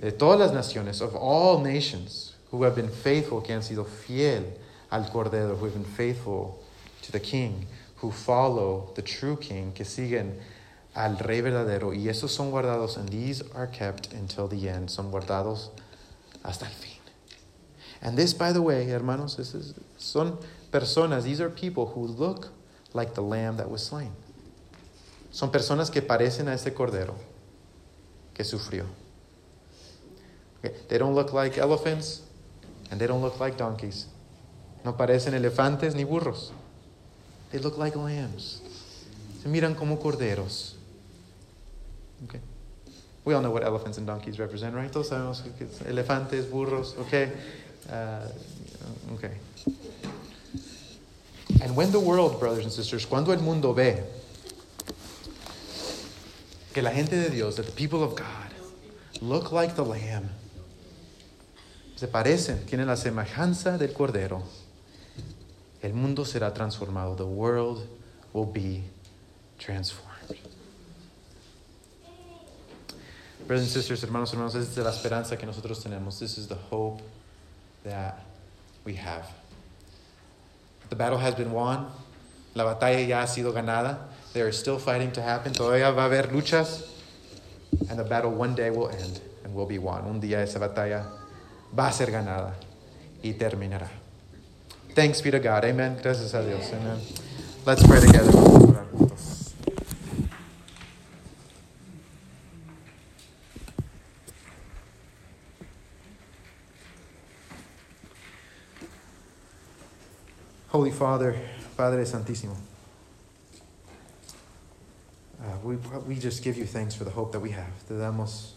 de 0.00 0.10
todas 0.10 0.38
las 0.38 0.52
naciones, 0.52 1.00
of 1.00 1.14
all 1.14 1.60
nations, 1.60 2.34
who 2.50 2.62
have 2.64 2.74
been 2.74 2.88
faithful, 2.88 3.40
que 3.40 3.54
han 3.54 3.62
sido 3.62 3.86
fiel 3.86 4.44
al 4.90 5.04
Cordero, 5.04 5.56
who 5.56 5.64
have 5.66 5.74
been 5.74 5.84
faithful 5.84 6.62
to 7.02 7.12
the 7.12 7.20
King, 7.20 7.66
who 7.96 8.10
follow 8.10 8.90
the 8.94 9.02
true 9.02 9.36
King, 9.36 9.72
que 9.72 9.84
siguen 9.84 10.38
al 10.94 11.16
Rey 11.18 11.40
verdadero, 11.40 11.94
y 11.94 12.08
esos 12.08 12.30
son 12.30 12.50
guardados, 12.50 12.96
and 12.96 13.08
these 13.08 13.42
are 13.54 13.66
kept 13.66 14.12
until 14.12 14.48
the 14.48 14.68
end, 14.68 14.90
son 14.90 15.10
guardados 15.10 15.68
hasta 16.44 16.64
el 16.64 16.72
fin. 16.72 16.90
And 18.02 18.16
this, 18.16 18.34
by 18.34 18.52
the 18.52 18.62
way, 18.62 18.84
hermanos, 18.86 19.36
this 19.36 19.54
is, 19.54 19.74
son 19.96 20.38
personas, 20.72 21.22
these 21.22 21.40
are 21.40 21.48
people 21.48 21.86
who 21.86 22.00
look 22.00 22.48
like 22.92 23.14
the 23.14 23.22
lamb 23.22 23.56
that 23.58 23.70
was 23.70 23.84
slain. 23.84 24.12
Son 25.32 25.50
personas 25.50 25.90
que 25.90 26.02
parecen 26.02 26.48
a 26.48 26.54
este 26.54 26.74
cordero 26.74 27.14
que 28.34 28.44
sufrió. 28.44 28.84
They 30.88 30.98
don't 30.98 31.14
look 31.14 31.32
like 31.32 31.58
elephants 31.58 32.22
and 32.90 33.00
they 33.00 33.08
don't 33.08 33.22
look 33.22 33.40
like 33.40 33.56
donkeys. 33.56 34.06
No 34.84 34.96
parecen 34.96 35.34
elefantes 35.34 35.94
ni 35.94 36.04
burros. 36.04 36.52
They 37.50 37.58
look 37.58 37.78
like 37.78 37.96
lambs. 37.96 38.62
Se 39.42 39.48
miran 39.48 39.74
como 39.74 39.98
corderos. 39.98 40.74
Okay. 42.24 42.40
We 43.24 43.34
all 43.34 43.40
know 43.40 43.50
what 43.50 43.64
elephants 43.64 43.98
and 43.98 44.06
donkeys 44.06 44.38
represent, 44.38 44.74
right? 44.74 44.90
Todos 44.90 45.08
sabemos 45.08 45.42
que 45.42 45.66
elefantes, 45.88 46.44
burros, 46.50 46.94
okay? 46.98 47.32
Uh, 47.90 48.28
okay. 49.14 49.32
And 51.62 51.74
when 51.74 51.90
the 51.90 52.00
world, 52.00 52.38
brothers 52.38 52.64
and 52.64 52.72
sisters, 52.72 53.06
cuando 53.06 53.32
el 53.32 53.40
mundo 53.40 53.72
ve 53.72 54.02
que 56.72 56.82
la 56.82 56.90
gente 56.90 57.16
de 57.16 57.30
Dios, 57.30 57.56
that 57.56 57.66
the 57.66 57.72
people 57.72 58.02
of 58.02 58.14
God, 58.14 58.52
look 59.20 59.52
like 59.52 59.74
the 59.74 59.84
lamb, 59.84 60.28
se 61.96 62.06
parecen, 62.06 62.64
tienen 62.66 62.86
la 62.86 62.96
semejanza 62.96 63.78
del 63.78 63.92
Cordero, 63.92 64.42
el 65.82 65.92
mundo 65.94 66.24
será 66.24 66.54
transformado. 66.54 67.16
The 67.16 67.26
world 67.26 67.86
will 68.32 68.46
be 68.46 68.82
transformed. 69.58 70.38
Brothers 73.46 73.66
and 73.66 73.72
sisters, 73.72 74.02
hermanos, 74.02 74.32
hermanos, 74.32 74.54
esta 74.54 74.80
es 74.80 74.84
la 74.84 74.92
esperanza 74.92 75.36
que 75.36 75.46
nosotros 75.46 75.82
tenemos. 75.82 76.18
This 76.20 76.38
is 76.38 76.46
the 76.46 76.54
hope 76.54 77.02
that 77.84 78.24
we 78.84 78.94
have. 78.94 79.26
The 80.88 80.96
battle 80.96 81.18
has 81.18 81.34
been 81.34 81.50
won. 81.50 81.86
La 82.54 82.64
batalla 82.64 83.06
ya 83.06 83.22
ha 83.22 83.26
sido 83.26 83.52
ganada. 83.52 83.98
There 84.32 84.48
is 84.48 84.58
still 84.58 84.78
fighting 84.78 85.12
to 85.12 85.22
happen. 85.22 85.52
Todavía 85.52 85.90
va 85.90 86.04
a 86.04 86.06
haber 86.06 86.32
luchas. 86.32 86.88
And 87.88 87.98
the 87.98 88.04
battle 88.04 88.30
one 88.30 88.54
day 88.54 88.70
will 88.70 88.88
end 88.88 89.20
and 89.44 89.54
will 89.54 89.66
be 89.66 89.78
won. 89.78 90.04
Un 90.06 90.20
día 90.20 90.42
esa 90.42 90.58
batalla 90.58 91.04
va 91.76 91.88
a 91.88 91.92
ser 91.92 92.10
ganada 92.10 92.54
y 93.22 93.32
terminará. 93.34 93.88
Thanks 94.94 95.22
be 95.22 95.30
to 95.30 95.38
God. 95.38 95.64
Amen. 95.64 95.98
Gracias 96.02 96.34
a 96.34 96.42
Dios. 96.42 96.70
Amen. 96.72 97.00
Let's 97.64 97.86
pray 97.86 98.00
together. 98.00 98.32
Holy 110.72 110.90
Father, 110.90 111.36
Padre 111.76 112.06
Santísimo, 112.06 112.56
we, 115.62 115.76
we 116.06 116.14
just 116.16 116.42
give 116.42 116.56
you 116.56 116.66
thanks 116.66 116.94
for 116.94 117.04
the 117.04 117.10
hope 117.10 117.32
that 117.32 117.40
we 117.40 117.50
have. 117.50 117.72
Te 117.88 117.94
damos 117.94 118.52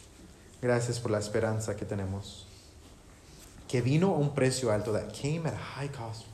gracias 0.61 0.99
por 0.99 1.11
la 1.11 1.19
esperanza 1.19 1.75
que 1.75 1.85
tenemos. 1.85 2.45
que 3.67 3.81
vino 3.81 4.13
a 4.13 4.17
un 4.17 4.29
precio 4.29 4.71
alto, 4.71 4.93
that 4.93 5.13
came 5.13 5.45
at 5.45 5.53
a 5.53 5.57
high 5.57 5.87
cost. 5.87 6.25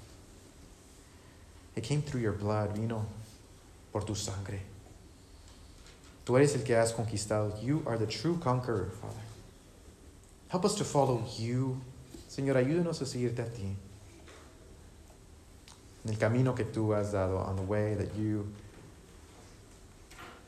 It 1.75 1.83
came 1.83 2.01
through 2.01 2.21
your 2.21 2.33
blood, 2.33 2.77
vino 2.77 3.05
por 3.91 4.01
tu 4.01 4.13
sangre. 4.15 4.61
Tú 6.25 6.35
eres 6.35 6.55
el 6.55 6.63
que 6.63 6.75
has 6.75 6.91
conquistado. 6.91 7.53
You 7.63 7.83
are 7.87 7.97
the 7.97 8.05
true 8.05 8.37
conqueror, 8.37 8.91
Father. 9.01 9.23
Help 10.49 10.65
us 10.65 10.75
to 10.75 10.83
follow 10.83 11.23
you. 11.39 11.79
Señor, 12.29 12.57
ayúdanos 12.57 13.01
a 13.01 13.05
seguirte 13.05 13.39
a 13.39 13.49
ti. 13.49 13.75
En 16.03 16.11
el 16.11 16.17
camino 16.17 16.53
que 16.53 16.65
tú 16.65 16.93
has 16.93 17.11
dado, 17.11 17.37
on 17.37 17.55
the 17.55 17.61
way 17.61 17.95
that 17.95 18.15
you 18.15 18.51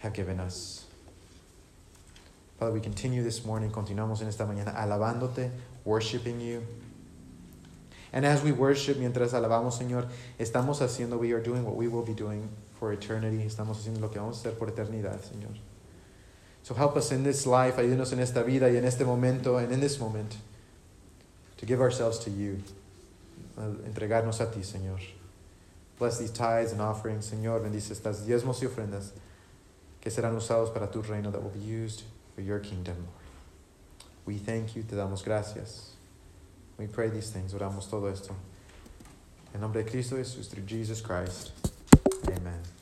have 0.04 0.14
given 0.14 0.40
us. 0.40 0.86
Father, 2.60 2.74
we 2.74 2.82
continue 2.82 3.24
this 3.24 3.46
morning, 3.46 3.72
continuamos 3.72 4.22
en 4.22 4.28
esta 4.28 4.46
mañana 4.46 4.76
alabándote, 4.76 5.50
worshiping 5.86 6.42
you. 6.42 6.62
And 8.12 8.26
as 8.26 8.44
we 8.44 8.52
worship, 8.52 8.98
mientras 8.98 9.32
alabamos, 9.32 9.80
Señor, 9.80 10.08
estamos 10.38 10.82
haciendo, 10.82 11.18
we 11.18 11.32
are 11.32 11.40
doing 11.40 11.64
what 11.64 11.76
we 11.76 11.88
will 11.88 12.04
be 12.04 12.14
doing 12.14 12.50
for 12.80 12.92
eternity. 12.92 13.44
Estamos 13.44 13.78
haciendo 13.78 14.02
lo 14.02 14.10
que 14.10 14.20
vamos 14.20 14.38
a 14.46 14.50
hacer 14.50 14.60
por 14.60 14.68
eternidad, 14.68 15.20
Señor. 15.22 15.58
So 16.64 16.76
help 16.76 16.96
us 16.96 17.12
in 17.12 17.24
this 17.24 17.48
life, 17.48 17.78
ayúdanos 17.78 18.12
en 18.12 18.20
esta 18.20 18.44
vida 18.44 18.70
y 18.70 18.76
en 18.76 18.86
este 18.86 19.06
momento, 19.06 19.58
and 19.58 19.72
in 19.72 19.80
this 19.80 20.00
moment, 20.00 20.36
to 21.58 21.66
give 21.66 21.82
ourselves 21.82 22.20
to 22.20 22.30
you. 22.30 22.62
Uh, 23.58 23.70
entregarnos 23.88 24.42
a 24.42 24.52
ti, 24.52 24.60
Señor. 24.60 25.00
Bless 25.98 26.20
these 26.20 26.32
tithes 26.32 26.74
and 26.74 26.82
offerings, 26.82 27.32
Señor. 27.32 27.62
Bendice 27.62 27.92
estas 27.94 28.26
diezmos 28.28 28.62
y 28.62 28.68
ofrendas 28.68 29.12
que 30.04 30.12
serán 30.12 30.36
usados 30.36 30.70
para 30.70 30.92
tu 30.92 31.02
reino 31.02 31.32
that 31.32 31.42
will 31.42 31.50
be 31.50 31.62
used 31.62 32.04
for 32.36 32.42
your 32.42 32.60
kingdom, 32.60 32.98
Lord. 32.98 33.24
We 34.26 34.38
thank 34.38 34.76
you, 34.76 34.84
te 34.84 34.98
damos 34.98 35.24
gracias. 35.24 35.92
We 36.78 36.88
pray 36.88 37.10
these 37.10 37.30
things, 37.30 37.54
oramos 37.54 37.90
todo 37.90 38.08
esto. 38.08 38.36
En 39.54 39.62
nombre 39.62 39.82
de 39.82 39.90
Cristo 39.90 40.18
Jesús, 40.18 40.50
through 40.50 40.66
Jesus 40.66 41.00
Christ. 41.00 41.52
Amen. 42.28 42.73